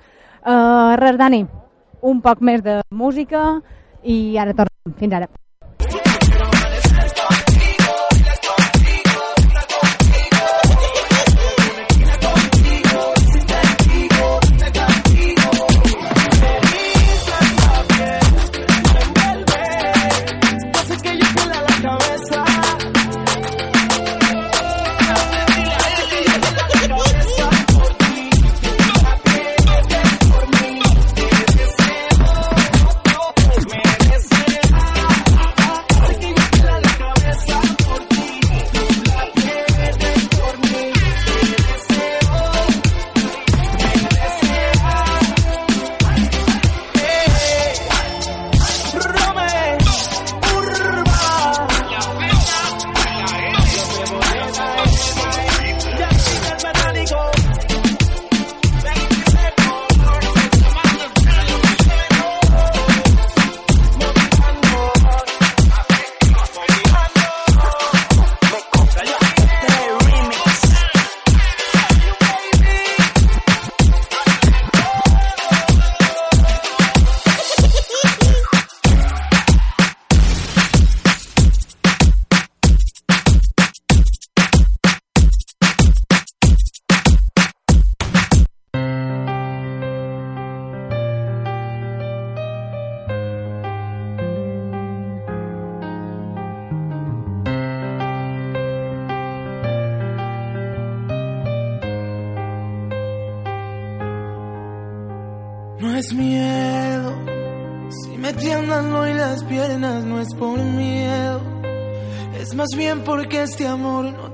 [0.46, 1.42] Uh, res, Dani,
[2.02, 3.60] un poc més de música
[4.04, 4.96] i ara tornem.
[4.98, 5.28] Fins ara.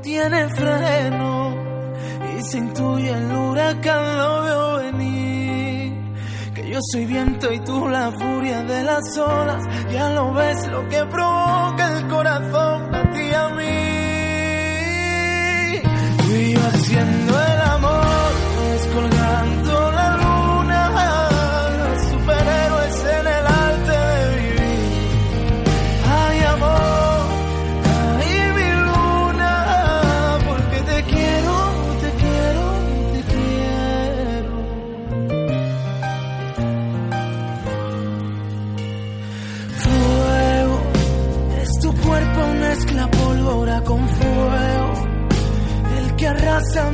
[0.04, 1.56] Tiene freno
[2.36, 5.94] y se intuye el huracán lo veo venir,
[6.54, 10.86] que yo soy viento y tú la furia de las olas, ya lo ves lo
[10.90, 13.78] que provoca el corazón a ti y a mí,
[16.18, 17.93] tú yo haciendo el amor,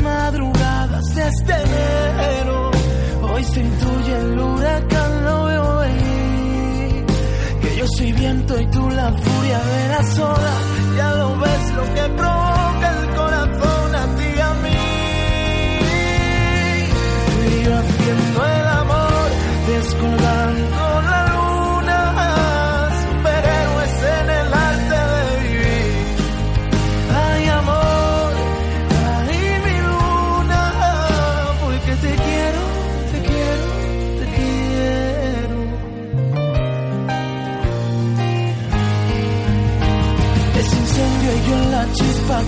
[0.03, 2.71] madrugadas desde enero.
[3.23, 7.07] Hoy se intuye el huracán, lo veo venir.
[7.61, 10.63] Que yo soy viento y tú la furia de las olas.
[10.97, 12.50] Ya lo ves lo que provoca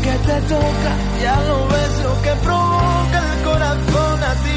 [0.00, 4.51] que te toca, ya lo ves lo que provoca el corazón a ti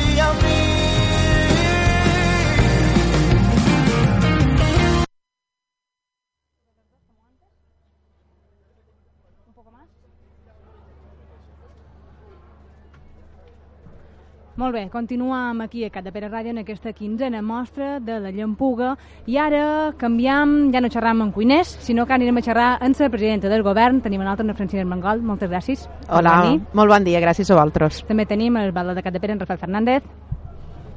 [14.56, 18.30] Molt bé, continuam aquí a Cat de Pere Ràdio en aquesta quinzena mostra de la
[18.32, 18.94] Llampuga
[19.28, 23.10] i ara canviam, ja no xerram amb cuiners, sinó que anirem a xerrar amb la
[23.12, 24.00] presidenta del govern.
[24.00, 25.20] Tenim una altra, una Francina Mangol.
[25.28, 25.90] Moltes gràcies.
[26.08, 28.06] Hola, Bon molt bon dia, gràcies a vosaltres.
[28.08, 30.04] També tenim el batlle de Cat de Pere, en Rafael Fernández.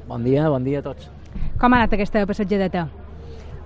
[0.07, 1.11] Bon dia, bon dia a tots.
[1.59, 2.87] Com ha anat aquesta passatgedeta?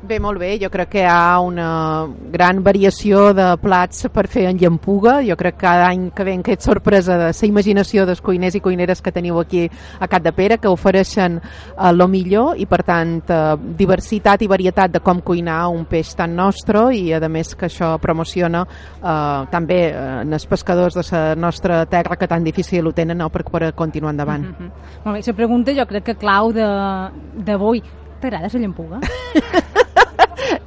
[0.02, 0.56] Bé, molt bé.
[0.58, 5.20] Jo crec que hi ha una gran variació de plats per fer en llampuga.
[5.22, 8.60] Jo crec que cada any que ve aquest sorpresa de la imaginació dels cuiners i
[8.60, 9.68] cuineres que teniu aquí
[10.00, 14.50] a Cat de Pere, que ofereixen eh, lo millor i, per tant, eh, diversitat i
[14.50, 19.46] varietat de com cuinar un peix tan nostre i, a més, que això promociona eh,
[19.54, 23.44] també eh, els pescadors de la nostra terra que tan difícil ho tenen no, per,
[23.44, 24.42] per continuar endavant.
[24.42, 24.70] Mm -hmm.
[25.04, 27.10] Molt bé, la pregunta jo crec que clau de-
[27.44, 27.82] d'avui.
[28.22, 29.02] T'agrada la llampuga?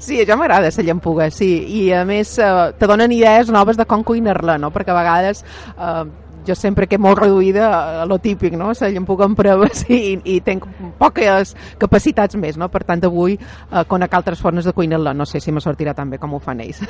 [0.05, 1.49] Sí, això m'agrada, la llampuga, sí.
[1.79, 4.69] I a més eh, te donen idees noves de com cuinar-la, no?
[4.73, 6.03] Perquè a vegades eh,
[6.47, 8.71] jo sempre que molt reduïda a lo típic, no?
[8.79, 10.65] La llampuga en proves i, i tenc
[10.99, 12.69] poques capacitats més, no?
[12.73, 15.13] Per tant, avui eh, conec altres formes de cuinar-la.
[15.13, 16.81] No sé si me sortirà tan bé com ho fan ells.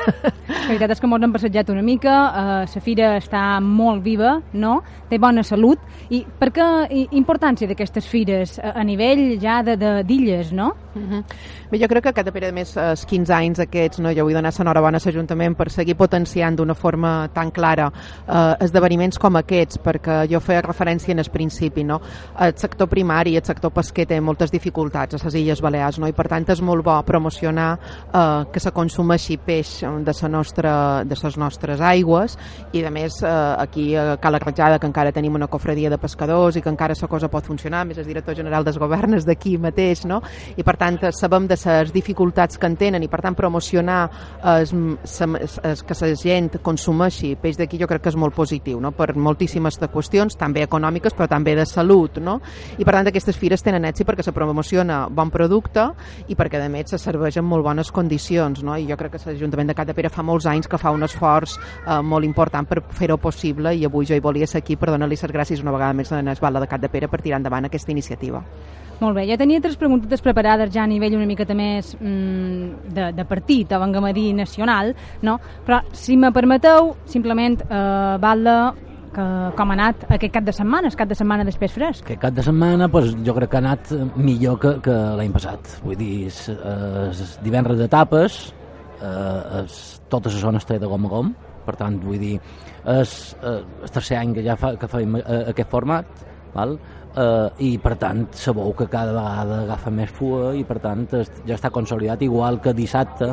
[0.49, 4.39] La veritat és que molts han passejat una mica, eh, la fira està molt viva,
[4.53, 4.81] no?
[5.09, 6.65] té bona salut, i per què
[7.17, 10.73] importància d'aquestes fires a, a nivell ja d'illes, no?
[10.95, 11.23] Mhm.
[11.71, 14.11] Bé, jo crec que cada pere, a més, els 15 anys aquests, no?
[14.15, 19.19] jo vull donar l'enhorabona a l'Ajuntament per seguir potenciant d'una forma tan clara eh, esdeveniments
[19.19, 22.01] com aquests, perquè jo feia referència en el principi, no?
[22.41, 26.09] El sector primari, el sector pesquer té moltes dificultats a les Illes Balears, no?
[26.09, 31.03] i per tant és molt bo promocionar eh, que se consumeixi peix de, sa nostra,
[31.05, 32.37] de les nostres aigües
[32.73, 33.31] i a més eh,
[33.61, 37.09] aquí a Cala Ratjada que encara tenim una cofradia de pescadors i que encara la
[37.11, 40.21] cosa pot funcionar, a més el director general dels governs d'aquí mateix, no?
[40.55, 43.99] i per tant sabem de les dificultats que en tenen i per tant promocionar
[44.55, 44.73] es,
[45.03, 48.91] sa, es, que la gent consumeixi peix d'aquí jo crec que és molt positiu no?
[48.95, 52.39] per moltíssimes de qüestions, també econòmiques però també de salut no?
[52.79, 55.89] i per tant aquestes fires tenen èxit perquè se promociona bon producte
[56.31, 58.77] i perquè a més se serveix en molt bones condicions no?
[58.77, 61.99] i jo crec que l'Ajuntament de Catapera fa molts anys que fa un esforç eh,
[62.01, 65.35] molt important per fer-ho possible i avui jo hi volia ser aquí per donar-li les
[65.35, 68.43] gràcies una vegada més a l'Esbala de Catapera per tirar endavant aquesta iniciativa.
[68.99, 73.09] Molt bé, ja tenia tres preguntes preparades ja a nivell una miqueta més mm, de,
[73.17, 75.39] de partit, a dir nacional, no?
[75.65, 78.47] però si me permeteu, simplement eh, val
[79.15, 79.25] que,
[79.57, 82.05] com ha anat aquest cap de setmana, el cap de setmana després fresc.
[82.05, 85.79] Aquest cap de setmana pues, jo crec que ha anat millor que, que l'any passat.
[85.85, 88.39] Vull dir, és, és divendres d'etapes,
[88.99, 89.79] eh, és,
[90.11, 91.33] tota la zona està de gom a gom,
[91.65, 92.35] per tant, vull dir,
[92.95, 93.57] és eh,
[93.87, 96.77] el tercer any que ja fa, que fem eh, aquest format, val?
[97.15, 101.31] Eh, i per tant sabeu que cada vegada agafa més fua i per tant es,
[101.47, 103.29] ja està consolidat igual que dissabte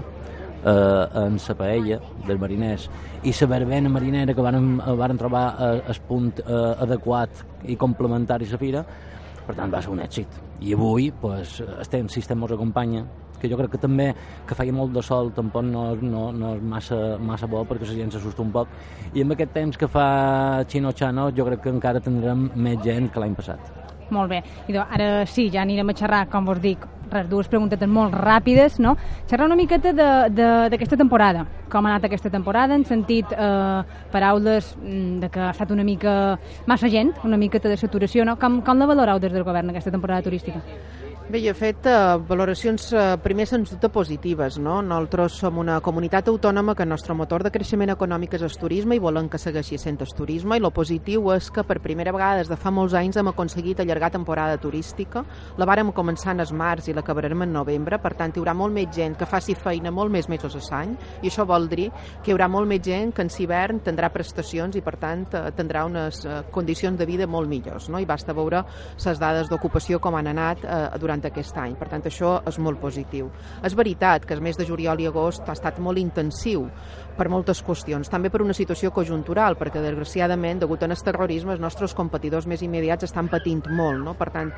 [0.64, 2.88] eh, en la paella dels mariners.
[3.22, 8.48] I la verbena marinera que van, van trobar eh, el punt eh, adequat i complementari
[8.48, 8.84] a la fira
[9.42, 10.38] per tant va ser un èxit.
[10.62, 13.04] I avui pues, estem, si estem ens acompanya
[13.42, 14.12] que jo crec que també
[14.46, 17.98] que feia molt de sol tampoc no, no, no és massa, massa bo perquè la
[17.98, 18.70] gent s'assusta un poc.
[19.14, 23.10] I amb aquest temps que fa Chino Chano jo crec que encara tindrem més gent
[23.10, 26.60] que l'any passat Molt bé, I doncs, ara sí, ja anirem a xerrar, com vos
[26.60, 26.82] dic,
[27.12, 28.94] res, dues preguntetes molt ràpides, no?
[29.30, 33.82] Xerrar una miqueta d'aquesta temporada, com ha anat aquesta temporada, en sentit eh,
[34.12, 38.36] paraules mm, de que ha estat una mica massa gent, una miqueta de saturació, no?
[38.40, 40.60] Com, com la valoreu des del govern aquesta temporada turística?
[41.32, 41.92] Bé, jo he fet eh,
[42.28, 44.58] valoracions eh, primer sens dubte positives.
[44.60, 44.74] No?
[44.84, 48.98] Nosaltres som una comunitat autònoma que el nostre motor de creixement econòmic és el turisme
[48.98, 52.42] i volem que segueixi sent el turisme i lo positiu és que per primera vegada
[52.42, 55.22] des de fa molts anys hem aconseguit allargar temporada turística.
[55.56, 58.76] La vàrem començar en el març i l'acabarem en novembre, per tant hi haurà molt
[58.76, 61.88] més gent que faci feina molt més mesos a l'any i això vol dir
[62.20, 65.48] que hi haurà molt més gent que en hivern tindrà prestacions i per tant eh,
[65.56, 67.88] tindrà unes eh, condicions de vida molt millors.
[67.88, 67.96] No?
[67.96, 68.66] I basta veure
[69.00, 71.76] les dades d'ocupació com han anat eh, durant aquest any.
[71.78, 73.30] Per tant, això és molt positiu.
[73.64, 76.66] És veritat que el mes de juliol i agost ha estat molt intensiu
[77.16, 81.60] per moltes qüestions, també per una situació conjuntural, perquè desgraciadament, degut a el terrorisme, els
[81.60, 84.00] nostres competidors més immediats estan patint molt.
[84.02, 84.14] No?
[84.18, 84.52] Per tant,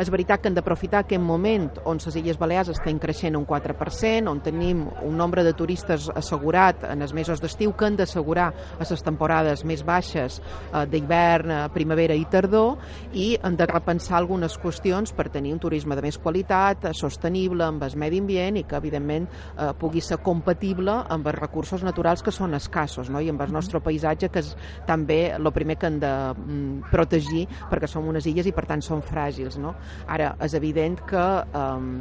[0.00, 4.30] és veritat que hem d'aprofitar aquest moment on les Illes Balears estan creixent un 4%,
[4.30, 8.86] on tenim un nombre de turistes assegurat en els mesos d'estiu que han d'assegurar a
[8.88, 12.78] les temporades més baixes eh, d'hivern, eh, primavera i tardor,
[13.12, 17.84] i hem de repensar algunes qüestions per tenir un turisme de més qualitat, sostenible amb
[17.86, 19.26] el medi ambient i que, evidentment,
[19.56, 23.20] eh, pugui ser compatible amb els recursos naturals que són escassos no?
[23.20, 24.54] i amb el nostre paisatge que és
[24.88, 28.82] també el primer que hem de mm, protegir perquè som unes illes i per tant
[28.84, 29.74] són fràgils no?
[30.08, 31.26] ara és evident que
[31.58, 31.94] um,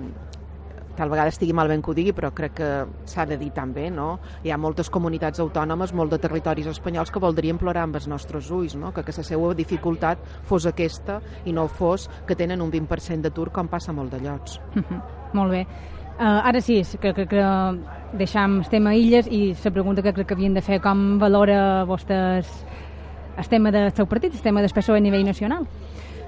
[1.00, 2.70] tal vegada estigui mal ben que ho digui, però crec que
[3.08, 4.18] s'ha de dir també, no?
[4.44, 8.50] Hi ha moltes comunitats autònomes, molt de territoris espanyols que voldrien plorar amb els nostres
[8.52, 8.92] ulls, no?
[8.92, 13.48] Que, que la seva dificultat fos aquesta i no fos que tenen un 20% d'atur
[13.56, 14.60] com passa molt de llocs.
[15.38, 15.64] Molt bé.
[16.20, 17.44] Uh, ara sí, que, que, que
[18.20, 21.86] deixam el tema illes i la pregunta que crec que havien de fer com valora
[21.88, 22.50] vostès
[23.40, 25.64] el tema del seu partit, el tema del PSOE a nivell nacional?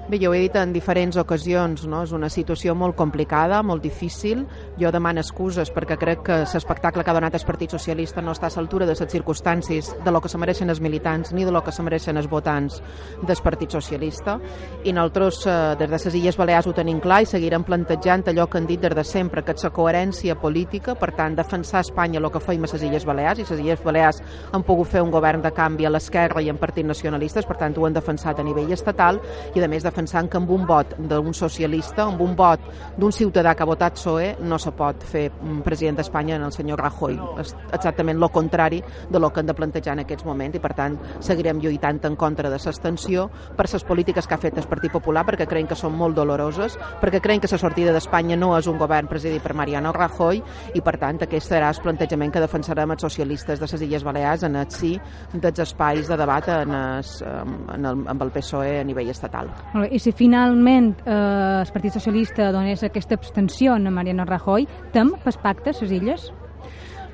[0.08, 2.00] Bé, jo ho he dit en diferents ocasions, no?
[2.02, 4.40] és una situació molt complicada, molt difícil.
[4.80, 8.50] Jo demano excuses perquè crec que l'espectacle que ha donat el Partit Socialista no està
[8.50, 11.62] a l'altura de les circumstàncies de lo que se mereixen els militants ni de lo
[11.62, 12.80] que se mereixen els votants
[13.22, 14.40] del Partit Socialista.
[14.82, 18.48] I nosaltres, eh, des de les Illes Balears, ho tenim clar i seguirem plantejant allò
[18.50, 22.18] que han dit des de sempre, que és la coherència política, per tant, defensar Espanya
[22.18, 25.12] el que feim a les Illes Balears, i les Illes Balears han pogut fer un
[25.12, 28.42] govern de canvi a l'esquerra i en partits nacionalistes, per tant, ho han defensat a
[28.42, 29.20] nivell estatal,
[29.54, 32.64] i a més defensant que amb un vot d'un socialista, amb un vot
[32.98, 36.54] d'un ciutadà que ha votat PSOE, no se pot fer mm, president d'Espanya en el
[36.56, 37.18] senyor Rajoy.
[37.42, 40.72] És exactament el contrari de lo que han de plantejar en aquests moments i, per
[40.78, 44.92] tant, seguirem lluitant en contra de l'extensió per les polítiques que ha fet el Partit
[44.92, 48.68] Popular, perquè creiem que són molt doloroses, perquè creiem que la sortida d'Espanya no és
[48.70, 50.40] un govern presidit per Mariano Rajoy
[50.74, 54.46] i, per tant, aquest serà el plantejament que defensarem els socialistes de les Illes Balears
[54.48, 54.94] en el sí
[55.32, 59.50] dels espais de debat en es, en el, amb el PSOE a nivell estatal.
[59.82, 59.90] Bé.
[59.94, 65.38] I si finalment eh, el Partit Socialista donés aquesta abstenció a Mariano Rajoy, tem pel
[65.42, 66.30] pacte a les illes?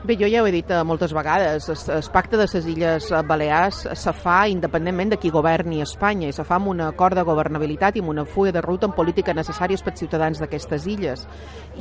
[0.05, 3.81] Bé, jo ja ho he dit eh, moltes vegades, el, pacte de les Illes Balears
[3.99, 7.99] se fa independentment de qui governi Espanya i se fa amb un acord de governabilitat
[7.99, 11.27] i amb una fulla de ruta en polítiques necessàries pels ciutadans d'aquestes illes.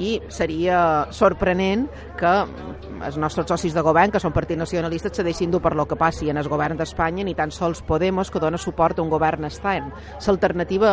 [0.01, 0.79] I seria
[1.13, 1.85] sorprenent
[2.17, 2.33] que
[3.05, 5.95] els nostres socis de govern, que són partits nacionalistes, se deixin dur per lo que
[5.95, 9.45] passi en el govern d'Espanya, ni tan sols Podemos, que dona suport a un govern
[9.45, 9.93] estern.
[10.25, 10.91] L'alternativa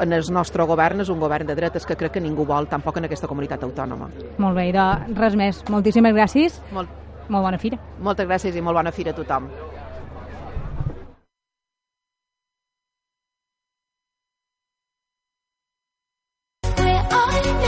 [0.00, 2.98] en el nostre govern és un govern de dretes que crec que ningú vol, tampoc
[2.98, 4.10] en aquesta comunitat autònoma.
[4.38, 4.86] Molt bé, de
[5.18, 5.64] res més.
[5.68, 6.60] Moltíssimes gràcies.
[6.72, 6.88] Molt,
[7.28, 7.80] molt bona fira.
[8.00, 9.50] Moltes gràcies i molt bona fira a tothom.
[17.38, 17.67] Where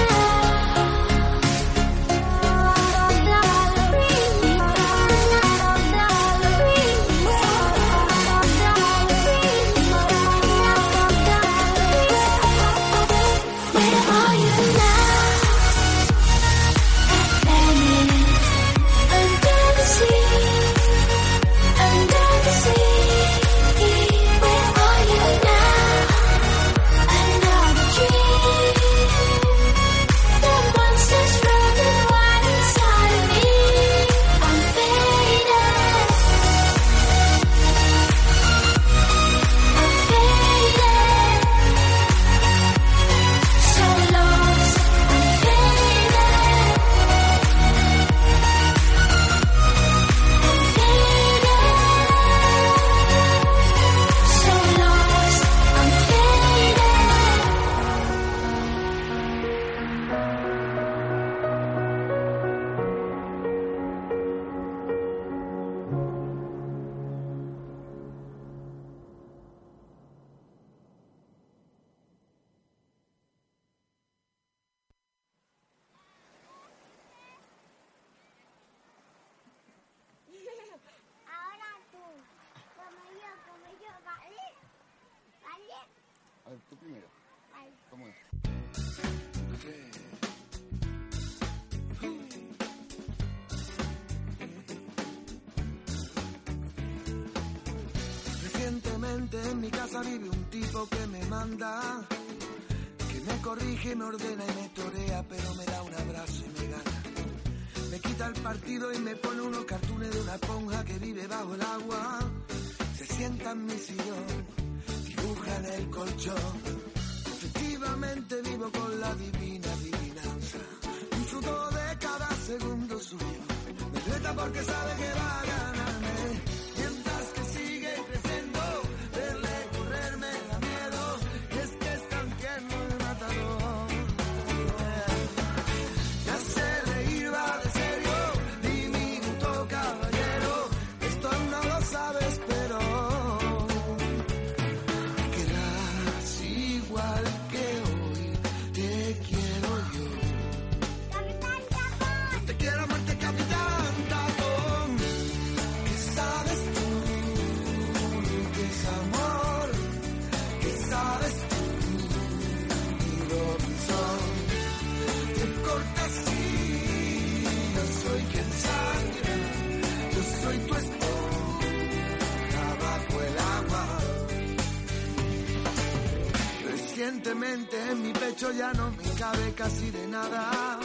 [178.48, 180.80] ya no me cabe casi de nada.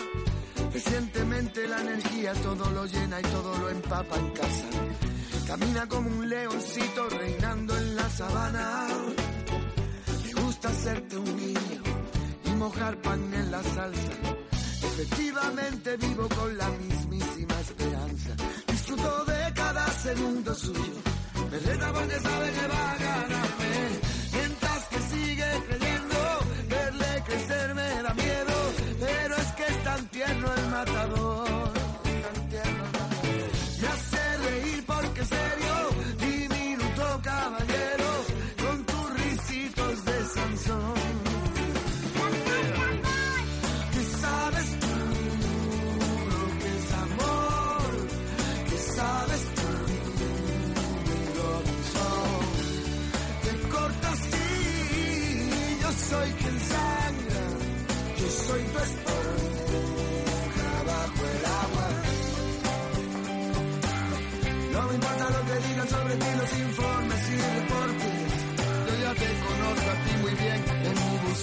[0.74, 4.68] Recientemente la energía todo lo llena y todo lo empapa en casa.
[5.48, 8.88] Camina como un leoncito reinando en la sabana.
[10.26, 11.82] Le gusta gusta hacerte un niño
[12.46, 14.14] y mojar pan en la salsa.
[14.52, 18.36] Efectivamente vivo con la mismísima esperanza.
[18.68, 20.98] Disfruto de cada segundo suyo.
[21.52, 24.25] Me reta porque sabe que va a ganarme.
[30.76, 31.45] Matador.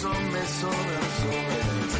[0.02, 1.90] Buzón me sobran sobres.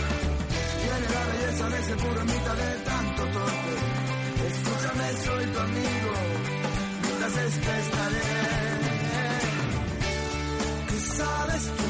[0.83, 3.75] Tiene la belleza de ser puro en mitad de tanto torpe.
[4.49, 6.13] Escúchame, soy tu amigo,
[7.03, 8.21] mientras este estaré.
[10.89, 11.83] ¿Qué sabes tú?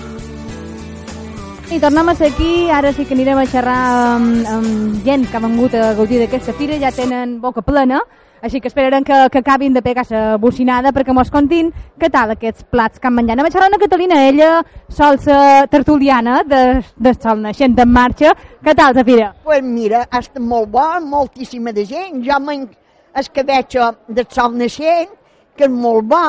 [1.74, 5.38] I tornem a ser aquí, ara sí que anirem a xerrar amb, amb gent que
[5.38, 8.02] ha vengut a gaudir d'aquesta fira, ja tenen boca plena,
[8.42, 12.34] així que esperarem que, que acabin de pegar la bocinada perquè mos contin què tal
[12.34, 13.36] aquests plats que han menjat.
[13.36, 14.50] Anem a xerrar la Catalina, ella
[14.90, 16.62] sol ser tertuliana de,
[16.98, 18.34] de Sol Naixent en marxa.
[18.62, 19.32] Què tal la fira?
[19.46, 22.18] Pues mira, ha estat molt bo, moltíssima de gent.
[22.26, 22.66] Jo m'en
[23.14, 25.12] escabetxo del sol naixent,
[25.56, 26.22] que és molt bo,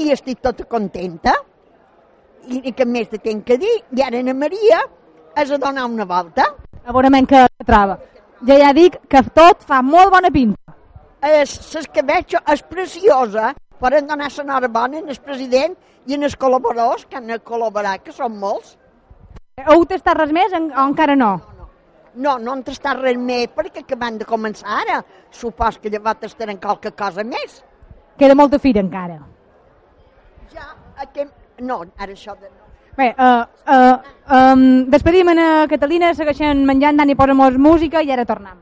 [0.00, 1.36] i estic tota contenta.
[2.48, 4.80] I, i que més te tenc que dir, i ara Ana Maria
[5.36, 6.48] has de donar una volta.
[6.82, 8.00] A veure què troba.
[8.48, 10.61] Ja ja dic que tot fa molt bona pinta.
[11.22, 18.00] L'escabetxo és preciosa, poden donar l'enhorabona al president i als col·laboradors que han de col·laborar,
[18.02, 18.76] que són molts.
[19.62, 21.36] Heu tastat res més en, o encara no?
[22.14, 24.98] No, no han tastat res més perquè acabant de començar ara.
[25.30, 27.62] Supos que llavors tastaran qualque cosa més.
[28.18, 29.20] Queda molta fira encara.
[30.52, 30.74] Ja,
[31.06, 31.30] aquest...
[31.62, 32.50] No, ara això de...
[32.98, 38.58] Bé, uh, uh, um, despedim a Catalina, segueixen menjant, Dani, posa'm música i ara tornem.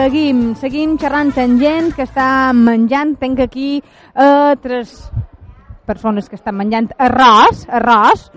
[0.00, 3.10] Seguim, seguim xerrant amb gent que està menjant.
[3.20, 3.82] Tenc aquí
[4.14, 4.94] uh, tres
[5.84, 8.30] persones que estan menjant arròs, arròs.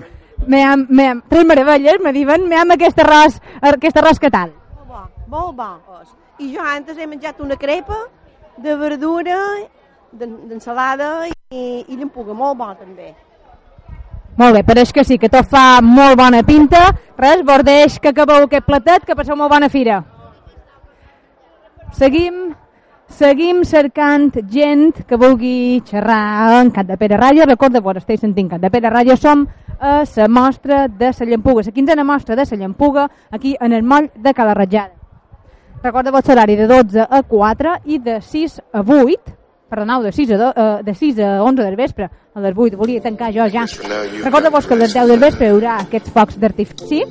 [0.47, 4.31] Me am, me am, tres meravelles, me diuen, me am aquest arròs, aquest arròs que
[4.33, 4.51] tal?
[5.31, 5.69] Molt bo.
[6.43, 7.95] I jo antes he menjat una crepa
[8.59, 9.39] de verdura,
[10.11, 13.13] d'en- d'ensalada i, i llampuga, molt bo també.
[14.35, 16.89] Molt bé, però és que sí, que tot fa molt bona pinta.
[17.15, 20.01] Res, bordeix que acabeu aquest platet, que passeu molt bona fira.
[21.93, 22.55] Seguim,
[23.05, 27.45] seguim cercant gent que vulgui xerrar en Cat de Pere Ràdio.
[27.45, 29.13] Recordeu, esteu sentint Cat de Pere Ràdio.
[29.15, 29.45] Som
[29.79, 33.83] a la mostra de la Llampuga, la quinzena mostra de la Llampuga, aquí en el
[33.83, 34.91] moll de Cala Ratjada.
[35.83, 39.33] Recordeu l'horari de 12 a 4 i de 6 a 8,
[39.69, 42.77] perdoneu, de 6 a, do, eh, de 6 a 11 del vespre, a les 8,
[42.77, 43.65] volia tancar jo ja.
[44.23, 47.03] Recordeu-vos que a les 10 del vespre hi haurà aquests focs d'artifici,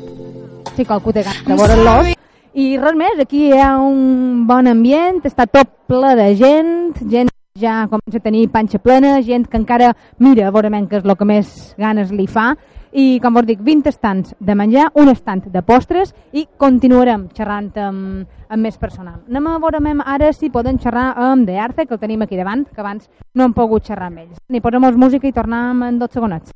[0.74, 2.16] sí, qualcú té ganes de veure'ls,
[2.54, 6.74] i res més, aquí hi ha un bon ambient, està tot ple de gent,
[7.08, 11.16] gent ja comença a tenir panxa plena, gent que encara mira men què és el
[11.16, 12.54] que més ganes li fa,
[12.92, 17.72] i com vos dic, 20 estants de menjar, un estant de postres i continuarem xerrant
[17.76, 19.22] amb, amb més personal.
[19.28, 22.66] Anem a veure ara si poden xerrar amb De Arce, que el tenim aquí davant,
[22.66, 24.36] que abans no hem pogut xerrar amb ells.
[24.48, 26.52] Ni posem música i tornem en 12 segonets.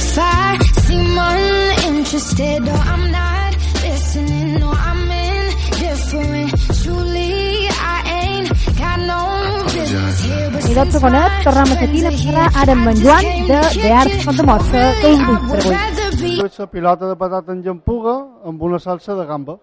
[0.00, 3.52] If I seem uninterested or I'm not
[3.84, 8.48] listening or I'm indifferent, truly I ain't
[8.80, 9.20] got no
[9.66, 10.48] business here.
[10.54, 13.90] But I 12 segonets, tornem a aquí a parlar ara amb en Joan de De
[13.92, 16.32] Art Font de Mostra, que us vull per avui.
[16.58, 18.14] La pilota de patata en llampuga
[18.48, 19.58] amb una salsa de gamba.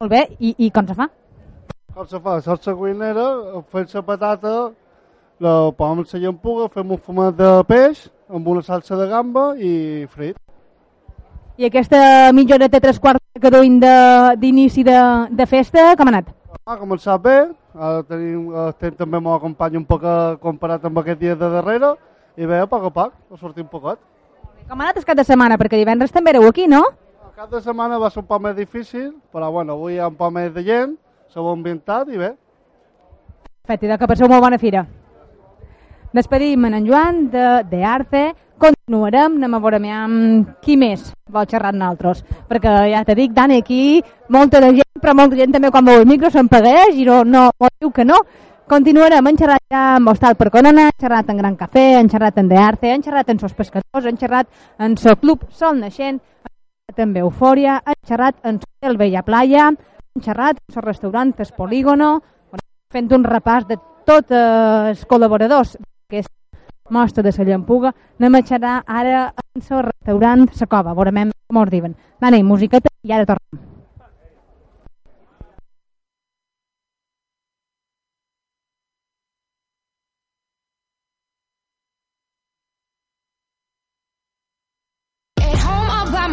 [0.00, 1.10] Molt bé, i, i com se fa?
[1.92, 2.38] Com se fa?
[2.46, 3.26] Salsa cuinera,
[3.68, 4.54] fent la patata
[5.44, 10.06] la posem la llampuga, fem un fumet de peix amb una salsa de gamba i
[10.10, 10.36] frit.
[11.60, 14.96] I aquesta mitja horeta, tres quarts que duim de- d'inici de,
[15.30, 16.30] de festa, com ha anat?
[16.66, 17.36] Ha començat bé,
[17.74, 21.94] ara tenim, estem també molt acompanya un poc eh, comparat amb aquest dia de darrere,
[22.36, 23.98] i bé, a poc a poc, a sortir un poquet.
[24.68, 25.58] Com ha anat el cap de setmana?
[25.58, 26.84] Perquè divendres també éreu aquí, no?
[27.26, 30.08] El cap de setmana va ser un poc més difícil, però bueno, avui hi ha
[30.08, 30.94] un poc més de gent,
[31.28, 32.32] s'ha ambientat i bé.
[33.66, 34.86] Fet, i de que passeu molt bona fira.
[36.12, 41.70] Despedim en Joan de, de Arte, continuarem, anem a veure amb qui més vol xerrar
[41.70, 45.70] amb nosaltres, perquè ja te dic, Dani, aquí molta de gent, però molta gent també
[45.70, 48.18] quan veu el micro s'empagueix i no, no, no diu que no.
[48.66, 52.40] Continuarem, hem xerrat ja amb Hostal per Corona, hem xerrat en Gran Cafè, hem xerrat
[52.42, 56.18] en De Arte, hem xerrat en Sos Pescadors, hem xerrat en So Club Sol Naixent,
[56.18, 61.32] hem xerrat en Eufòria, hem xerrat en Hotel Bella Playa, hem xerrat en So Restaurant
[61.38, 62.16] Es Polígono,
[62.90, 65.76] fent un repàs de tots els col·laboradors
[66.90, 71.62] mostra de la llampuga, anem a xerrar ara en el restaurant La Cova, veurem com
[71.62, 71.96] us diuen.
[72.20, 73.66] Dani, musiqueta i ara tornem.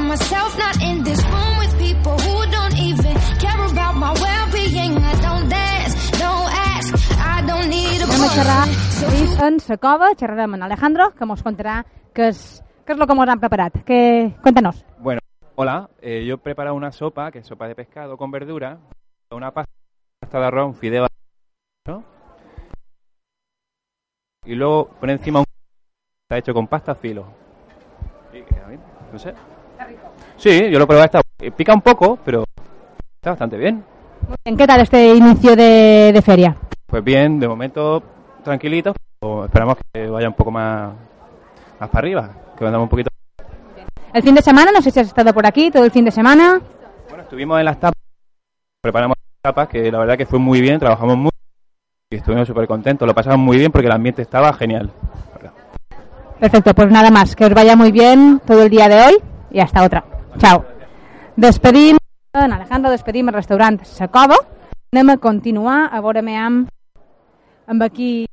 [0.08, 2.36] Myself, not in this room with people who
[8.18, 8.63] Anem a xerrar
[9.05, 11.76] avui en La Cova, xerrarem amb Alejandro, que ens contarà
[12.18, 12.39] què és,
[12.82, 13.76] què és el que ens han preparat.
[13.86, 13.97] Que...
[14.41, 14.80] Cuéntanos.
[14.97, 15.22] Bueno,
[15.53, 18.80] hola, eh, yo he preparado una sopa, que es sopa de pescado con verdura,
[19.30, 19.70] una pasta
[20.32, 21.05] de arroz, un fideo,
[21.86, 22.03] ¿no?
[24.47, 25.45] Y luego por encima un
[26.24, 27.24] está hecho con pasta filo.
[28.32, 28.78] A mí,
[29.13, 29.36] no sé.
[30.38, 32.45] Sí, yo lo he probado, está, eh, pica un poco, pero
[33.13, 33.86] está bastante bien.
[34.43, 36.57] ¿En qué tal este inicio de, de feria?
[36.88, 38.01] Pues bien, de momento
[38.43, 40.93] tranquilitos, pero esperamos que vaya un poco más,
[41.79, 43.09] más para arriba, que andamos un poquito.
[44.13, 46.11] El fin de semana, no sé si has estado por aquí todo el fin de
[46.11, 46.61] semana.
[47.09, 48.01] Bueno, estuvimos en las tapas,
[48.81, 51.31] preparamos las tapas, que la verdad que fue muy bien, trabajamos muy
[52.09, 54.89] y estuvimos súper contentos, lo pasamos muy bien porque el ambiente estaba genial.
[56.39, 59.17] Perfecto, pues nada más, que os vaya muy bien todo el día de hoy
[59.51, 60.05] y hasta otra.
[60.38, 60.63] Chao.
[61.35, 61.97] Despedim,
[62.33, 64.38] en Alejandro, despedim el restaurant La Cova.
[64.93, 66.69] Anem a continuar a veure amb,
[67.68, 68.26] amb aquí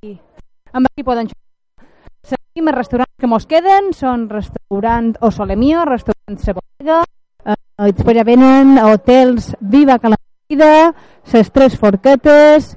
[0.73, 1.89] amb aquí poden xutar.
[2.25, 7.03] Seguim els restaurants que mos queden, són restaurant O Mio, restaurant La Bodega,
[7.45, 7.57] eh,
[7.91, 10.95] després ja venen hotels Viva Calamida,
[11.33, 12.77] Les Tres Forquetes,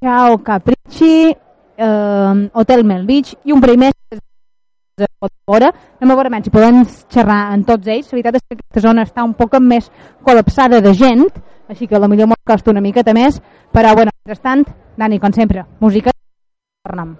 [0.00, 1.30] Ciao Capricci,
[1.76, 3.92] eh, Hotel Mel Beach i un primer
[4.98, 5.06] de
[5.46, 5.70] fora.
[6.00, 8.10] Anem a veure menys podem xerrar en tots ells.
[8.10, 9.92] La veritat és que aquesta zona està un poc més
[10.26, 11.28] col·lapsada de gent,
[11.68, 13.38] així que potser m'ho costa una miqueta més,
[13.72, 14.66] però bueno, mentrestant,
[14.98, 16.12] Dani, com sempre, música,
[16.84, 17.16] tornem.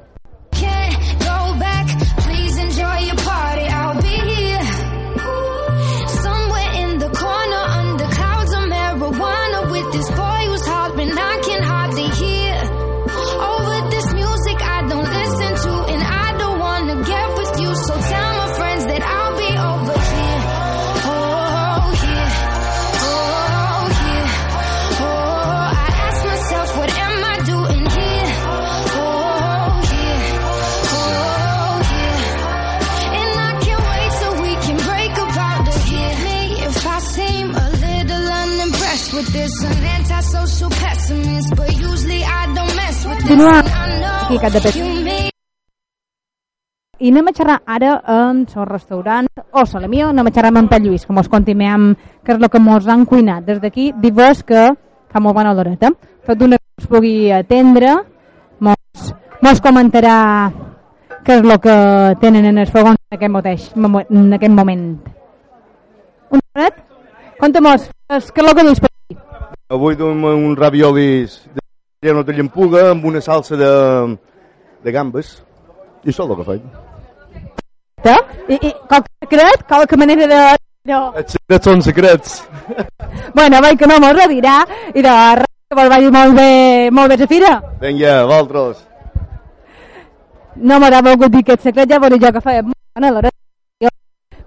[43.36, 43.78] Mess with this.
[43.78, 45.28] Continua And I know aquí, Cat de mean
[47.00, 50.68] I anem a xerrar ara amb el restaurant o Salamio, anem a xerrar amb en
[50.68, 51.94] Pep Lluís, que mos continuem
[52.26, 53.44] què és el que mos han cuinat.
[53.46, 54.64] Des d'aquí, dir-vos que
[55.06, 55.92] fa molt bona oloreta.
[56.26, 57.94] Tot d'una que us pugui atendre,
[58.58, 60.16] mos, mos comentarà
[61.22, 61.78] què és el que
[62.20, 64.84] tenen en els fogons en aquest, mateix, en aquest moment.
[66.34, 66.82] Un moment?
[67.38, 69.22] Conta-mos, què és el que dius per aquí?
[69.70, 71.67] Avui duem un raviolis de
[72.02, 73.72] lleno de llampuga amb una salsa de,
[74.84, 75.38] de gambes.
[76.04, 76.62] I això és el que faig.
[78.48, 80.40] I, i qualque secret, qualque manera de...
[80.88, 81.00] No.
[81.18, 82.38] Els secrets són secrets.
[83.34, 84.54] Bueno, veig que no mos ho dirà
[84.96, 86.48] i de res, que vos vagi molt bé,
[86.92, 87.50] molt bé la fira.
[87.80, 88.82] Vinga, vosaltres.
[90.56, 93.32] No m'haurà volgut dir aquest secret, ja veuré jo que feia molt bona l'hora.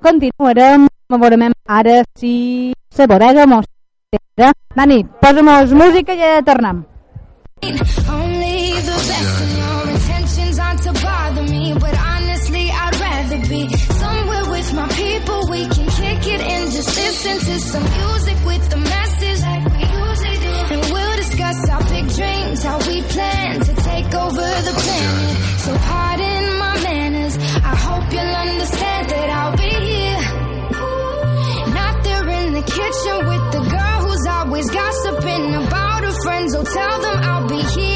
[0.02, 1.47] Continuarem, veurem
[1.80, 2.34] ara si
[2.97, 3.70] la bodega mos.
[4.76, 6.82] Dani, posa'm música i ja tornem.
[7.64, 14.49] Only the best your intentions aren't to bother me, but honestly, I'd rather be somewhere
[14.49, 15.47] with my people.
[15.47, 19.82] We can kick it and just listen to some music with the message like we
[19.86, 20.53] usually do.
[20.74, 25.38] And we'll discuss our big dreams, how we plan to take over the planet.
[25.62, 27.38] So, pardon my manners.
[27.38, 30.22] I hope you'll understand that I'll be here.
[31.78, 36.55] Not there in the kitchen with the girl who's always gossiping about her friends.
[36.55, 37.91] Oh, tell them I'll be here.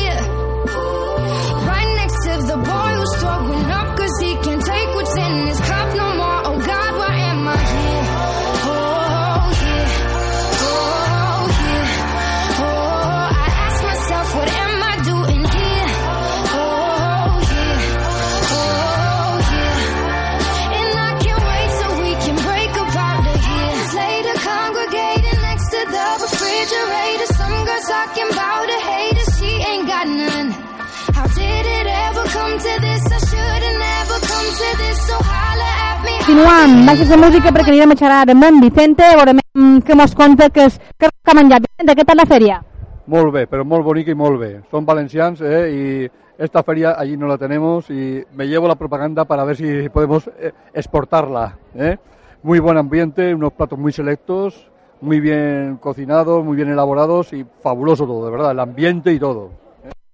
[36.26, 39.40] Continuam, baixes de música perquè anirem a xerrar amb en Vicente, veurem
[39.86, 41.66] que mos conta que, és, que, que ha menjat.
[41.68, 42.60] Vicente, què tal la fèria?
[43.08, 44.62] Molt bé, pero muy bonita y muy bé.
[44.72, 49.26] Son valencians eh, y esta feria allí no la tenemos y me llevo la propaganda
[49.26, 51.58] para ver si podemos eh, exportarla.
[51.76, 51.98] eh.
[52.42, 54.70] Muy buen ambiente, unos platos muy selectos,
[55.02, 59.52] muy bien cocinados, muy bien elaborados y fabuloso todo, de verdad, el ambiente y todo.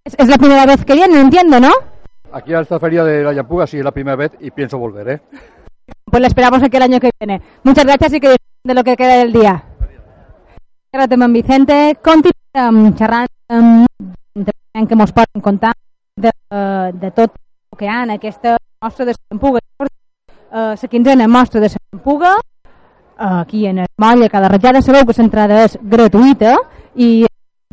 [0.06, 1.72] Es, es la primera vez que viene, entiendo, ¿no?
[2.34, 5.10] Aquí a esta feria de la Yampuga sí es la primera vez y pienso volver.
[5.10, 5.22] ¿eh?
[6.06, 7.42] Pues la esperamos aquí el año que viene.
[7.64, 9.64] Muchas gracias y que de lo que queda del día.
[10.92, 11.76] Gràcies amb en Vicente.
[12.04, 13.86] Continuem xerrant amb
[14.36, 15.72] gent que mos poden contar
[16.20, 16.34] de,
[16.92, 19.62] de tot el que hi ha en aquesta mostra de Sampuga.
[19.80, 22.34] Eh, la quinzena mostra de Sampuga,
[23.16, 24.82] aquí en el moll a cada ratllada.
[24.82, 26.58] Sabeu que l'entrada és gratuïta
[26.96, 27.24] i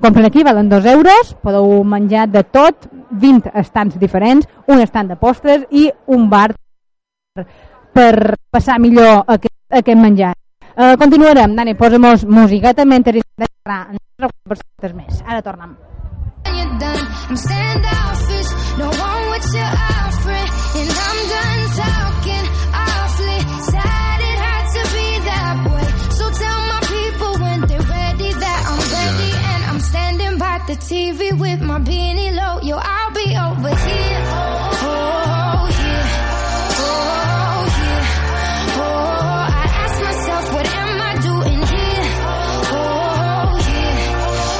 [0.00, 5.16] compren aquí, valen dos euros, podeu menjar de tot, 20 estants diferents, un estant de
[5.16, 6.52] postres i un bar
[7.92, 10.34] per passar millor aquest, aquest menjar.
[10.78, 13.98] Uh, continuarem, Dani, posa'm musiqueta mentre intentem
[14.46, 15.22] persones més.
[15.26, 15.76] Ara tornem.
[17.28, 20.48] I'm standoffish, no one with your offering,
[20.80, 21.57] and I'm done
[30.88, 32.64] TV with my beanie low.
[32.64, 34.22] Yo, I'll be over here.
[34.80, 36.06] Oh, here.
[36.80, 38.04] Oh, here.
[38.72, 42.08] Oh, I ask myself, what am I doing here?
[42.72, 44.00] Oh, here.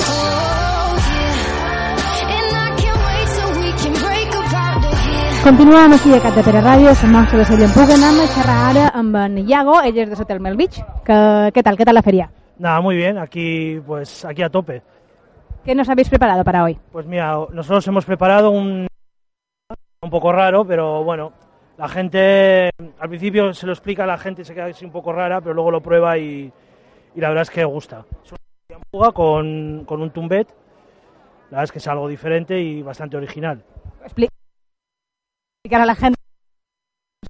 [0.05, 1.41] Oh, here.
[2.37, 5.33] And I can't wait so we can break apart the here.
[5.49, 7.95] Continuem aquí a Cat de Pere Ràdio, la mostra de Sella Empuga.
[7.97, 10.77] Anem a xerrar ara amb en Iago, ell és de Sotel Mel Beach.
[11.09, 11.17] Que,
[11.57, 12.29] què tal, què tal la feria?
[12.59, 14.83] Nada, muy bien, aquí pues aquí a tope.
[15.69, 16.79] ¿Qué nos habéis preparado para hoy?
[16.91, 18.87] Pues mira, nosotros hemos preparado un
[20.01, 21.35] un poco raro, pero bueno,
[21.77, 24.91] la gente al principio se lo explica a la gente y se queda así un
[24.91, 26.51] poco rara, pero luego lo prueba y,
[27.15, 28.07] y la verdad es que gusta.
[28.25, 30.49] Es una fuga con, con un tumbet,
[31.51, 33.63] la verdad es que es algo diferente y bastante original.
[34.07, 34.29] Expli-
[35.59, 36.17] Explicar a la gente.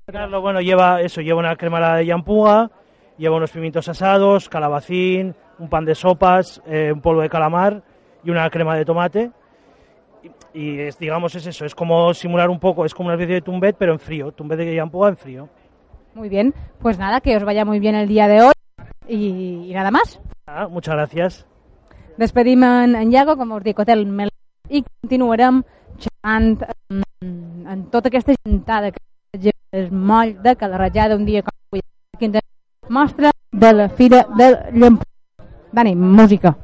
[0.07, 2.71] Carlos, bueno, lleva eso, lleva una crema de yampuga,
[3.17, 7.83] lleva unos pimientos asados, calabacín, un pan de sopas, eh, un polvo de calamar
[8.25, 9.31] y una crema de tomate.
[10.53, 13.43] Y, es, digamos, es eso, es como simular un poco, es como una especie de
[13.43, 15.49] tumbet, pero en frío, tumbet de yampuga en frío.
[16.15, 18.53] Muy bien, pues nada, que os vaya muy bien el día de hoy
[19.07, 20.21] y, y nada más.
[20.47, 21.47] Ah, muchas gracias.
[22.17, 24.33] Despedim en, en Iago, com us dic, Hotel Mel
[24.69, 25.63] i continuarem
[26.03, 27.05] xerrant en,
[27.63, 31.85] en tota aquesta gentada que és moll de Calarratjada un dia com avui.
[32.19, 32.43] Quinze
[32.89, 35.07] mostra de la Fira del Llampú.
[35.71, 36.57] Dani, música.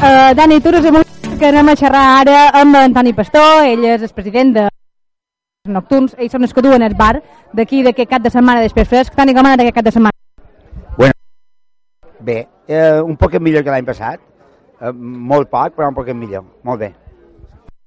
[0.00, 3.84] Uh, Dani, tu eres de música que anem a xerrar ara amb Antoni Pastor, ell
[3.84, 4.62] és el president de
[5.68, 7.22] Nocturns, ells són els que duen el bar
[7.56, 9.16] d'aquí d'aquest cap de setmana després fresc.
[9.16, 10.16] Dani, com ha anat aquest cap de setmana?
[10.96, 11.16] Bueno,
[12.20, 14.20] bé, eh, un poc millor que l'any passat,
[14.80, 16.90] eh, molt poc, però un poc millor, molt bé.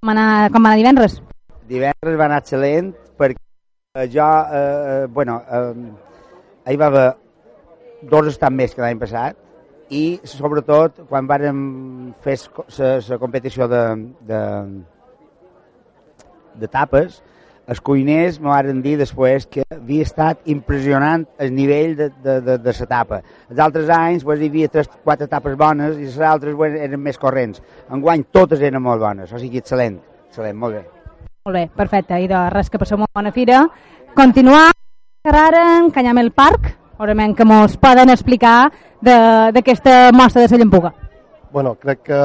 [0.04, 1.20] Com ha anat, com ha anat divendres?
[1.70, 4.64] Divendres va anar excel·lent perquè eh, jo, eh,
[4.94, 5.74] eh, bueno, eh,
[6.66, 7.08] ahir va haver
[8.12, 9.39] dos estats més que l'any passat
[9.94, 11.60] i sobretot quan vàrem
[12.24, 12.38] fer
[13.10, 13.84] la competició de,
[14.28, 14.41] de,
[16.60, 17.22] de tapes,
[17.68, 22.57] els cuiners me varen dir després que havia estat impressionant el nivell de, de, de,
[22.59, 23.22] de la tapa.
[23.49, 26.99] Els altres anys pues, hi havia tres, quatre tapes bones i les altres bueno, eren
[26.99, 27.61] més corrents.
[27.91, 29.99] Enguany totes eren molt bones, o sigui, excel·lent,
[30.30, 30.84] excel·lent, molt bé.
[31.45, 32.20] Molt bé, perfecte.
[32.24, 33.64] I de res, que passeu molt bona fira.
[34.16, 34.70] Continuar,
[35.24, 36.74] xerrar en Canyamel Park.
[36.93, 40.93] Segurament que mos poden explicar de- d'aquesta mostra de la llampuga.
[41.51, 42.20] Bueno, crec que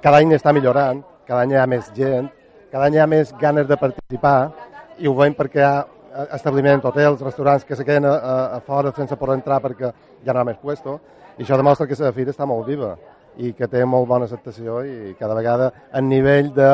[0.00, 2.30] cada any està millorant, cada any hi ha més gent,
[2.72, 4.50] cada any hi ha més ganes de participar
[4.98, 8.14] i ho veiem perquè hi ha eh, establiments, hotels, restaurants que se queden a,
[8.56, 9.92] a, fora sense poder entrar perquè
[10.24, 10.98] ja no hi ha més puesto
[11.38, 12.94] i això demostra que la fira està molt viva
[13.36, 16.70] i que té molt bona acceptació i cada vegada el nivell de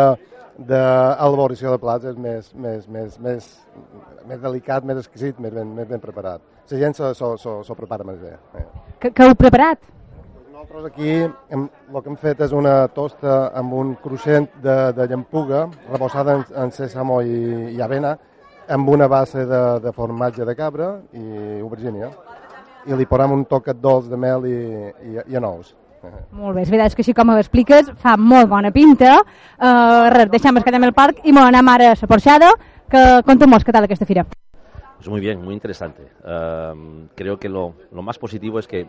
[0.58, 3.46] d'elaboració de plats és més, més, més, més,
[4.28, 6.42] més delicat, més exquisit, més ben, més ben preparat.
[6.70, 8.34] La gent s'ho- prepara més bé.
[9.00, 9.80] Que, que heu preparat?
[10.62, 11.10] Nosaltres aquí
[11.50, 16.36] hem, el que hem fet és una tosta amb un cruixent de, de llampuga rebossada
[16.38, 17.38] en, en sèsamo i,
[17.74, 18.12] i avena
[18.70, 22.12] amb una base de, de formatge de cabra i aubergínia
[22.86, 24.60] i li posem un toquet dolç de mel i,
[25.10, 25.74] i, i anous.
[26.30, 29.16] Molt bé, és veritat és que així com ho expliques fa molt bona pinta.
[29.58, 32.54] Uh, res, deixem es quedem al parc i m'ho anem ara a la porxada,
[32.86, 34.28] que conta'm-nos què tal aquesta fira.
[34.94, 36.06] Pues muy bien, muy interesante.
[36.22, 38.86] Um, creo que lo, lo más positivo es que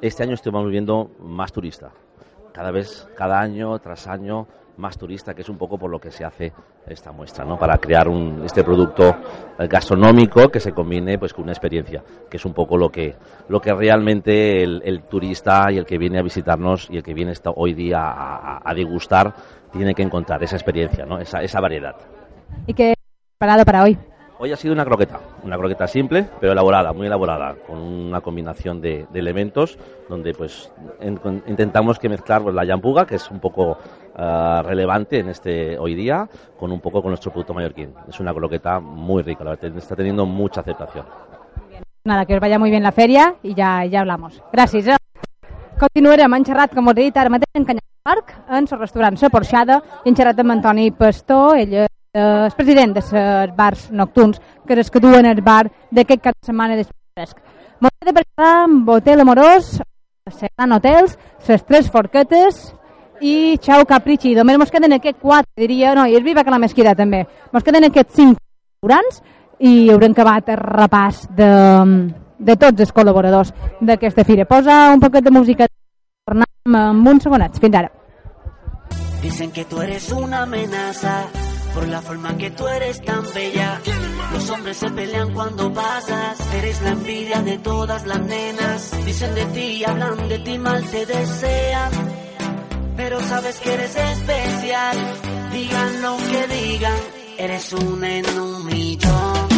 [0.00, 1.90] este año estamos viendo más turista.
[2.52, 4.46] Cada vez, cada año tras año,
[4.78, 6.52] más turista, que es un poco por lo que se hace
[6.86, 7.58] esta muestra, ¿no?
[7.58, 9.08] Para crear un, este producto
[9.58, 13.14] eh, gastronómico que se combine pues con una experiencia, que es un poco lo que,
[13.48, 17.32] lo que realmente el, turista y el que viene a visitarnos y el que viene
[17.32, 19.34] esta- hoy día a degustar
[19.72, 21.18] tiene que encontrar esa experiencia, ¿no?
[21.18, 21.96] Esa, esa variedad.
[22.66, 22.94] ¿Y qué
[23.38, 23.98] preparado para hoy?
[24.38, 28.82] Hoy ha sido una croqueta, una croqueta simple, pero elaborada, muy elaborada, con una combinación
[28.82, 29.78] de, de elementos
[30.10, 30.70] donde pues
[31.46, 33.78] intentamos que mezclar pues, la yampuga, que es un poco
[34.14, 36.28] ah, relevante en este hoy día,
[36.58, 37.94] con un poco con nuestro producto mallorquín.
[38.08, 41.06] Es una croqueta muy rica, la verdad, está teniendo mucha aceptación.
[42.04, 44.42] Nada, que os vaya muy bien la feria i ja, ja hablamos.
[44.52, 44.86] Gràcies.
[44.86, 44.96] Eh?
[45.80, 49.82] Continuarem, hem xerrat, com us he dit, en Canyar Parc, en el restaurant La Porxada,
[50.04, 50.92] i hem xerrat amb Antoni
[52.16, 53.12] eh, el president dels
[53.56, 57.36] bars nocturns, que és els que duen el bar d'aquest cap de setmana després.
[57.80, 59.76] M'ho he de preparar amb Hotel Amorós,
[60.32, 62.62] Seran Hotels, les tres forquetes
[63.20, 64.34] i Xau Caprici.
[64.34, 67.24] Només mos queden aquests quatre, diria, no, i és viva que la mesquida també.
[67.52, 69.22] Mos queden aquests cinc restaurants
[69.60, 71.50] i haurem acabat el repàs de,
[72.38, 74.48] de tots els col·laboradors d'aquesta fira.
[74.48, 75.68] Posa un poquet de música,
[76.26, 77.60] tornem amb uns segonets.
[77.62, 77.92] Fins ara.
[79.22, 81.24] Dicen que tú eres una amenaza
[81.76, 83.82] por la forma que tú eres tan bella.
[84.32, 86.40] Los hombres se pelean cuando pasas.
[86.54, 88.90] Eres la envidia de todas las nenas.
[89.04, 91.90] Dicen de ti, hablan de ti, mal te desean.
[92.96, 94.96] Pero sabes que eres especial.
[95.52, 97.00] Digan lo que digan,
[97.36, 99.55] eres una en un millón.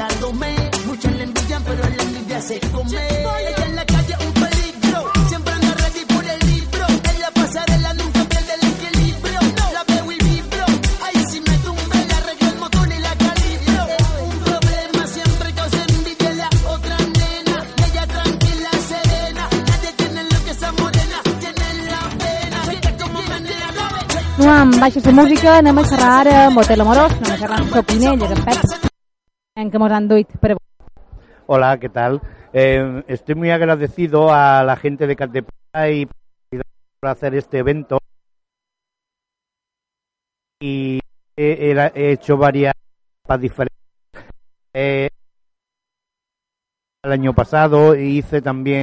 [0.00, 0.52] La tome.
[0.86, 2.90] Muchas le envidian, pero la envidia se come.
[2.90, 4.98] Ella en la calle un peligro.
[5.28, 6.84] Siempre anda ready por el libro.
[7.10, 9.40] En la pasarela nunca pierde el equilibrio.
[9.76, 10.64] La veo y vibro.
[11.04, 13.82] Ahí si me tumba, le arreglo el motor y la calibro.
[14.30, 17.56] Un problema siempre causa envidia la otra nena.
[17.86, 19.44] Ella tranquila, serena.
[19.70, 22.58] Nadie tiene lo que esa morena tiene en la pena.
[22.72, 23.68] Mira cómo menea.
[24.38, 27.74] No amb baixa la música, anem a xerrar amb Hotel Amorós, anem a xerrar amb
[27.74, 28.89] Sopinelles, amb Pep,
[29.60, 30.64] en què mos han duit per avui.
[31.46, 32.20] Hola, ¿qué tal?
[32.52, 37.98] Eh, estoy muy agradecido a la gente de Catepora y por hacer este evento.
[40.60, 41.00] Y
[41.36, 42.74] he, he- he hecho varias
[43.38, 43.76] diferentes.
[44.74, 45.08] Eh,
[47.02, 48.82] el año pasado hice también.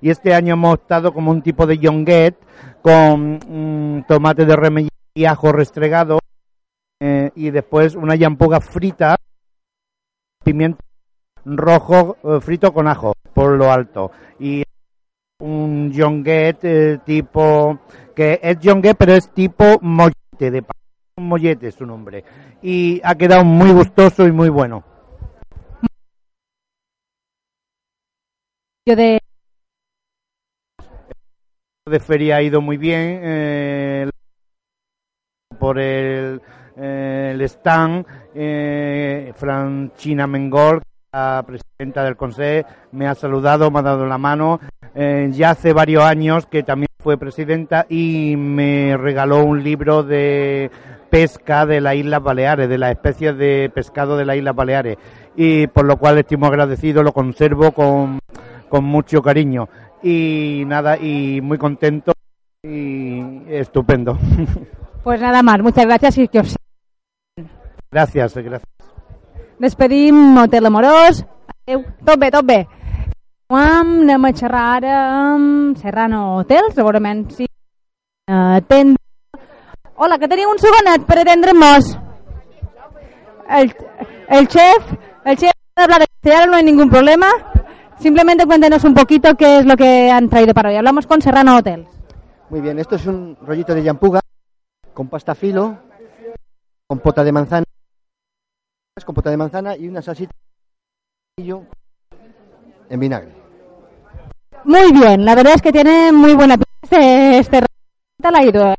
[0.00, 2.36] Y este año hemos optado como un tipo de yonguet
[2.82, 6.18] con mm, tomate de remella y ajo restregado.
[7.00, 9.16] eh, y después una yampuga frita,
[10.44, 10.78] pimiento
[11.44, 14.12] rojo eh, frito con ajo por lo alto.
[14.38, 14.62] Y
[15.40, 17.78] un yonguet eh, tipo
[18.14, 20.64] que es yonguet pero es tipo mollete de
[21.16, 22.24] un mollete es su nombre.
[22.62, 24.84] Y ha quedado muy gustoso y muy bueno.
[28.86, 29.18] Yo de
[31.86, 34.10] de feria ha ido muy bien eh,
[35.58, 36.40] por el,
[36.76, 38.04] eh, el stand
[38.34, 40.82] eh, Franchina Mengol
[41.14, 44.58] la presidenta del Consejo me ha saludado, me ha dado la mano.
[44.96, 50.72] Eh, ya hace varios años que también fue presidenta y me regaló un libro de
[51.10, 54.98] pesca de las Islas Baleares, de las especies de pescado de las Islas Baleares.
[55.36, 58.18] Y por lo cual estoy muy agradecido, lo conservo con,
[58.68, 59.68] con mucho cariño.
[60.02, 62.12] Y nada, y muy contento
[62.62, 64.18] y estupendo.
[65.04, 66.56] Pues nada más, muchas gracias y que os
[67.94, 68.62] gracias, gracias.
[69.58, 71.24] Despedim Hotel Amorós.
[71.66, 71.84] Adéu.
[72.04, 72.66] Tot bé, tot bé.
[73.48, 74.94] Anem a xerrar ara
[75.30, 77.46] amb Serrano Hotel, segurament sí.
[78.26, 78.98] Atendre.
[79.94, 81.92] Hola, que teniu un segonet per atendre'ns.
[83.48, 83.70] El,
[84.28, 84.92] el chef,
[85.24, 87.28] el chef de hablar de castellano, no hay ningún problema.
[88.00, 90.76] Simplemente cuéntenos un poquito qué es lo que han traído para hoy.
[90.76, 91.86] Hablamos con Serrano Hotel.
[92.50, 94.20] Muy bien, esto es un rollito de yampuga
[94.92, 95.78] con pasta filo,
[96.86, 97.64] compota de manzana,
[99.02, 100.30] compota de manzana y una salsita
[101.36, 103.32] en vinagre.
[104.64, 107.74] Muy bien, la verdad es que tiene muy buena pinta este, este ratito.
[108.16, 108.74] ¿Qué tal ha ido?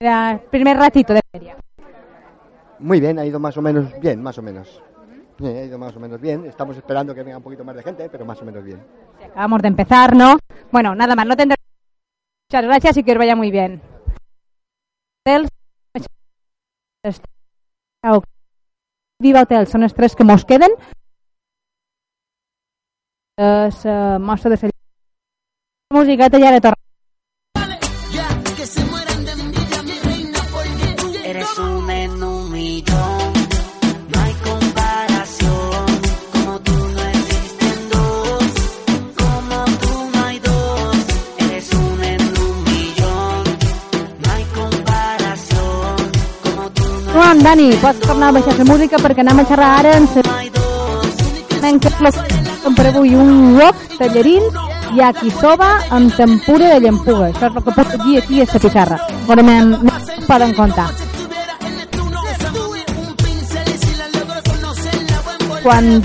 [0.00, 1.56] El primer ratito de feria.
[2.80, 4.82] Muy bien, ha ido más o menos bien, más o menos.
[5.38, 6.44] Sí, ha ido más o menos bien.
[6.44, 8.84] Estamos esperando que venga un poquito más de gente, pero más o menos bien.
[9.24, 10.36] Acabamos de empezar, ¿no?
[10.70, 11.56] Bueno, nada más, no tendré...
[12.50, 13.80] Muchas gracias y que os vaya muy bien.
[19.22, 20.74] Viva Hotel, són els tres que mos queden.
[23.38, 24.70] Es uh, mostra de ser
[25.94, 26.83] musiqueta i ara torna.
[47.54, 50.08] Dani, pots tornar a baixar la música perquè anem a xerrar ara en
[51.62, 54.56] és per avui un wok, tallarins,
[54.96, 57.28] yakisoba amb tempura de llampuga.
[57.28, 58.98] Això és el que pot dir aquí a la pissarra.
[59.28, 59.70] Però me'n
[60.26, 60.88] poden contar.
[65.62, 66.02] Quan,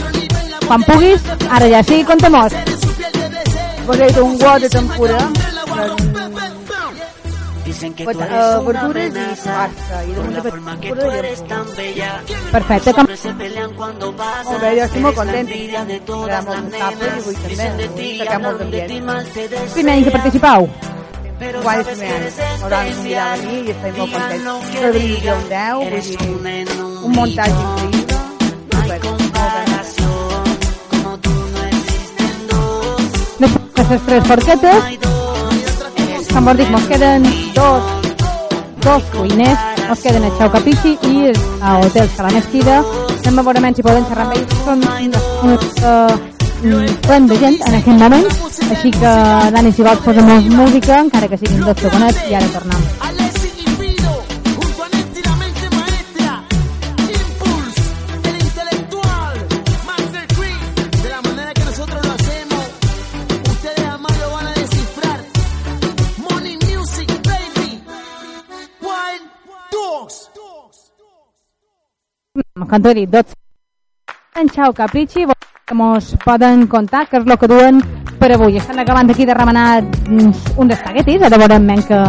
[0.68, 2.54] quan puguis, ara ja sí, conta-mos.
[3.90, 5.18] Hecho un wok de tempura
[7.80, 10.42] Dicen que Pues, tú eh, eres una verduras y amenaza pasta, y Por luego la
[10.42, 13.06] de forma que pura tú y eres tan bella Perfecte, com...
[13.06, 15.54] Siempre se pelean cuando pasas Hombre, yo estoy muy Eres la contenta.
[15.54, 17.94] envidia de todas Quedamos las en tapas y nenas voy también, Dicen de ¿no?
[17.94, 18.88] ti, Sacamos hablan de también.
[19.00, 20.70] ti mal te Primer any que participau.
[21.40, 23.92] Pero Igual sabes se que eres me Ahora han convidado a especial mí y estoy
[23.94, 24.52] muy Digan contenta.
[24.52, 27.94] lo que Soy digan, John Dow, vull Eres dir, un en un un montatge millón.
[27.94, 28.18] increïble.
[28.74, 30.44] No hay comparación
[30.90, 33.02] Como tú no existen dos
[33.40, 34.84] Després les tres forquetes,
[36.46, 37.24] vos dic, mos queden
[37.54, 37.84] dos,
[38.84, 41.32] dos cuiners, mos queden a Xau Capici i
[41.62, 42.84] a Hotels Cala Mesquida.
[43.26, 44.54] Anem a veure si poden xerrar amb ells.
[44.66, 44.84] Són
[45.86, 46.18] uh,
[47.08, 48.30] plen de gent en aquest moment,
[48.70, 49.16] així que,
[49.56, 53.29] Dani, si vols posem música, encara que siguin dos segonets, i ara tornem.
[72.60, 73.26] Dit, dos
[74.36, 75.26] en Xau Caprici,
[75.66, 77.80] que mos poden contar què és el que duen
[78.20, 78.58] per avui.
[78.60, 82.00] Estan acabant aquí de remenar uns, uns espaguetis, ara veurem men que...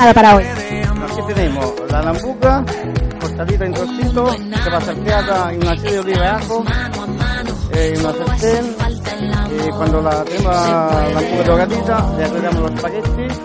[0.00, 0.44] Ara para hoy.
[0.44, 2.64] Aquí tenemos la lambuca,
[3.20, 6.64] cortadita en trocitos, que va salteada en una serie de oliva ajo,
[7.72, 8.64] en una sartén.
[9.66, 13.40] Y cuando la tenemos la lambuca doradita, le agregamos los espaguetis,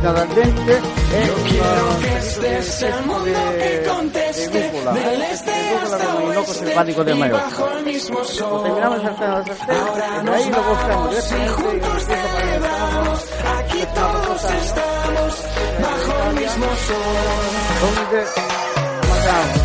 [0.00, 5.02] cocinada al dente, eh, unos palitos de queso de, de rúcula, de
[5.70, 7.40] rúcula con hinojo selvático de mayor.
[7.40, 11.86] Lo terminamos de saltear en la sartén, y de ahí lo buscamos directamente y lo
[11.86, 12.62] empiezo para el
[13.60, 15.32] Aquí todos estamos
[15.82, 17.16] bajo el mismo sol.
[17.80, 18.20] Donde
[19.10, 19.58] matamos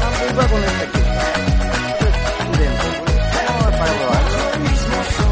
[0.00, 1.10] la lambuca con este queso.
[2.58, 2.90] Dentro.
[3.78, 4.24] Para probar.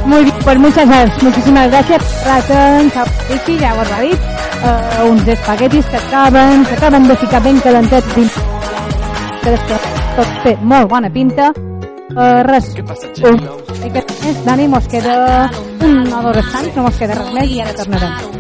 [0.07, 2.25] Muy bien, pues muchas gracias, muchísimas gracias.
[2.25, 3.75] Raten, Xau Caprici, ja
[4.59, 8.39] Uh, uns espaguetis que acaben, que acaben de ficar ben calentets dins
[9.43, 9.87] que després
[10.17, 11.53] tot té molt bona pinta.
[12.09, 12.73] Uh, res,
[13.29, 13.39] un,
[13.87, 15.15] i que més, Dani, mos queda
[15.79, 18.39] un o dos restants, no mos queda res més i ara tornarem.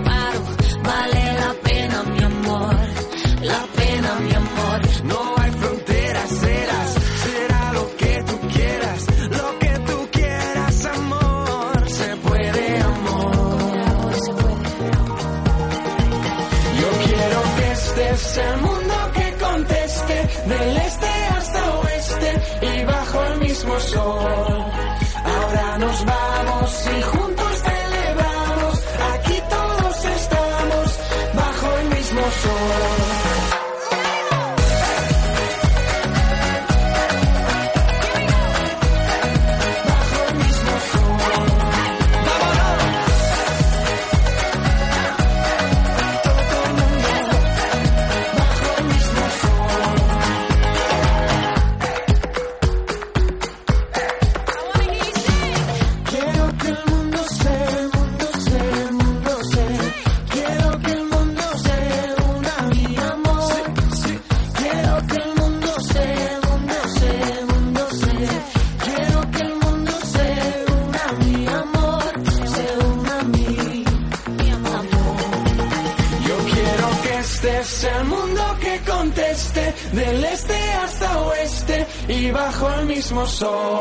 [83.10, 83.77] Bajo el mismo sol.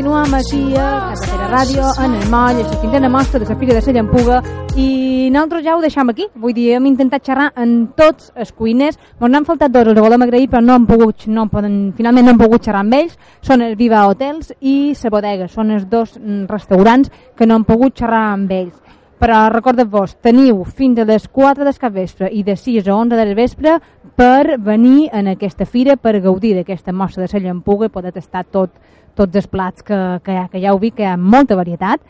[0.00, 3.74] Continuem aquí a Carretera Ràdio, en el moll, és la quinzena mostra de la Fira
[3.76, 4.38] de la Llampuga
[4.72, 6.24] i nosaltres ja ho deixam aquí.
[6.40, 8.96] Vull dir, hem intentat xerrar amb tots els cuiners.
[8.96, 12.24] Ens n'han faltat dos, els volem agrair, però no han pogut, no han poden, finalment
[12.24, 13.18] no hem pogut xerrar amb ells.
[13.44, 15.48] Són el Viva Hotels i la Bodega.
[15.52, 18.80] Són els dos mm, restaurants que no han pogut xerrar amb ells.
[19.20, 23.34] Però recordeu-vos, teniu fins a les 4 del capvespre i de 6 a 11 del
[23.36, 23.74] vespre
[24.16, 28.46] per venir en aquesta fira, per gaudir d'aquesta mostra de la llampuga i poder tastar
[28.48, 28.70] tot,
[29.18, 32.00] tots els plats que, que, que ja ho vi, que hi ha molta varietat,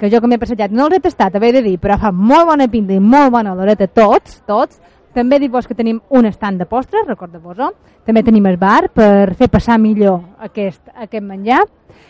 [0.00, 2.48] que jo que m'he passejat no els he tastat, haver de dir, però fa molt
[2.48, 4.80] bona pinta i molt bona oloreta tots, tots.
[5.12, 7.72] També dic-vos que tenim un estand de postres, recordeu-vos-ho.
[8.06, 11.64] També tenim el bar per fer passar millor aquest, aquest menjar.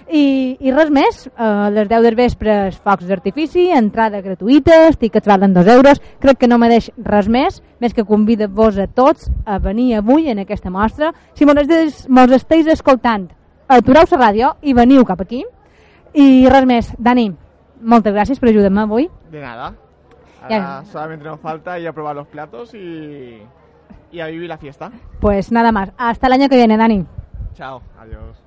[0.06, 5.56] I, I res més, a les 10 del vespre focs d'artifici, entrada gratuïta, els valen
[5.56, 9.58] 2 euros, crec que no me deix res més, més que convida-vos a tots a
[9.58, 11.14] venir avui en aquesta mostra.
[11.34, 13.30] Si mos esteu escoltant,
[13.70, 15.44] atureu la ràdio i veniu cap aquí.
[16.14, 17.30] I res més, Dani,
[17.80, 19.08] moltes gràcies per ajudar-me avui.
[19.30, 19.74] De nada.
[20.48, 20.82] Ya.
[20.90, 23.42] Solamente nos falta ir a probar los platos y,
[24.10, 24.90] y a vivir la fiesta.
[25.20, 25.92] Pues nada más.
[25.98, 27.04] Hasta el año que viene, Dani.
[27.54, 27.82] Chao.
[27.98, 28.39] Adiós.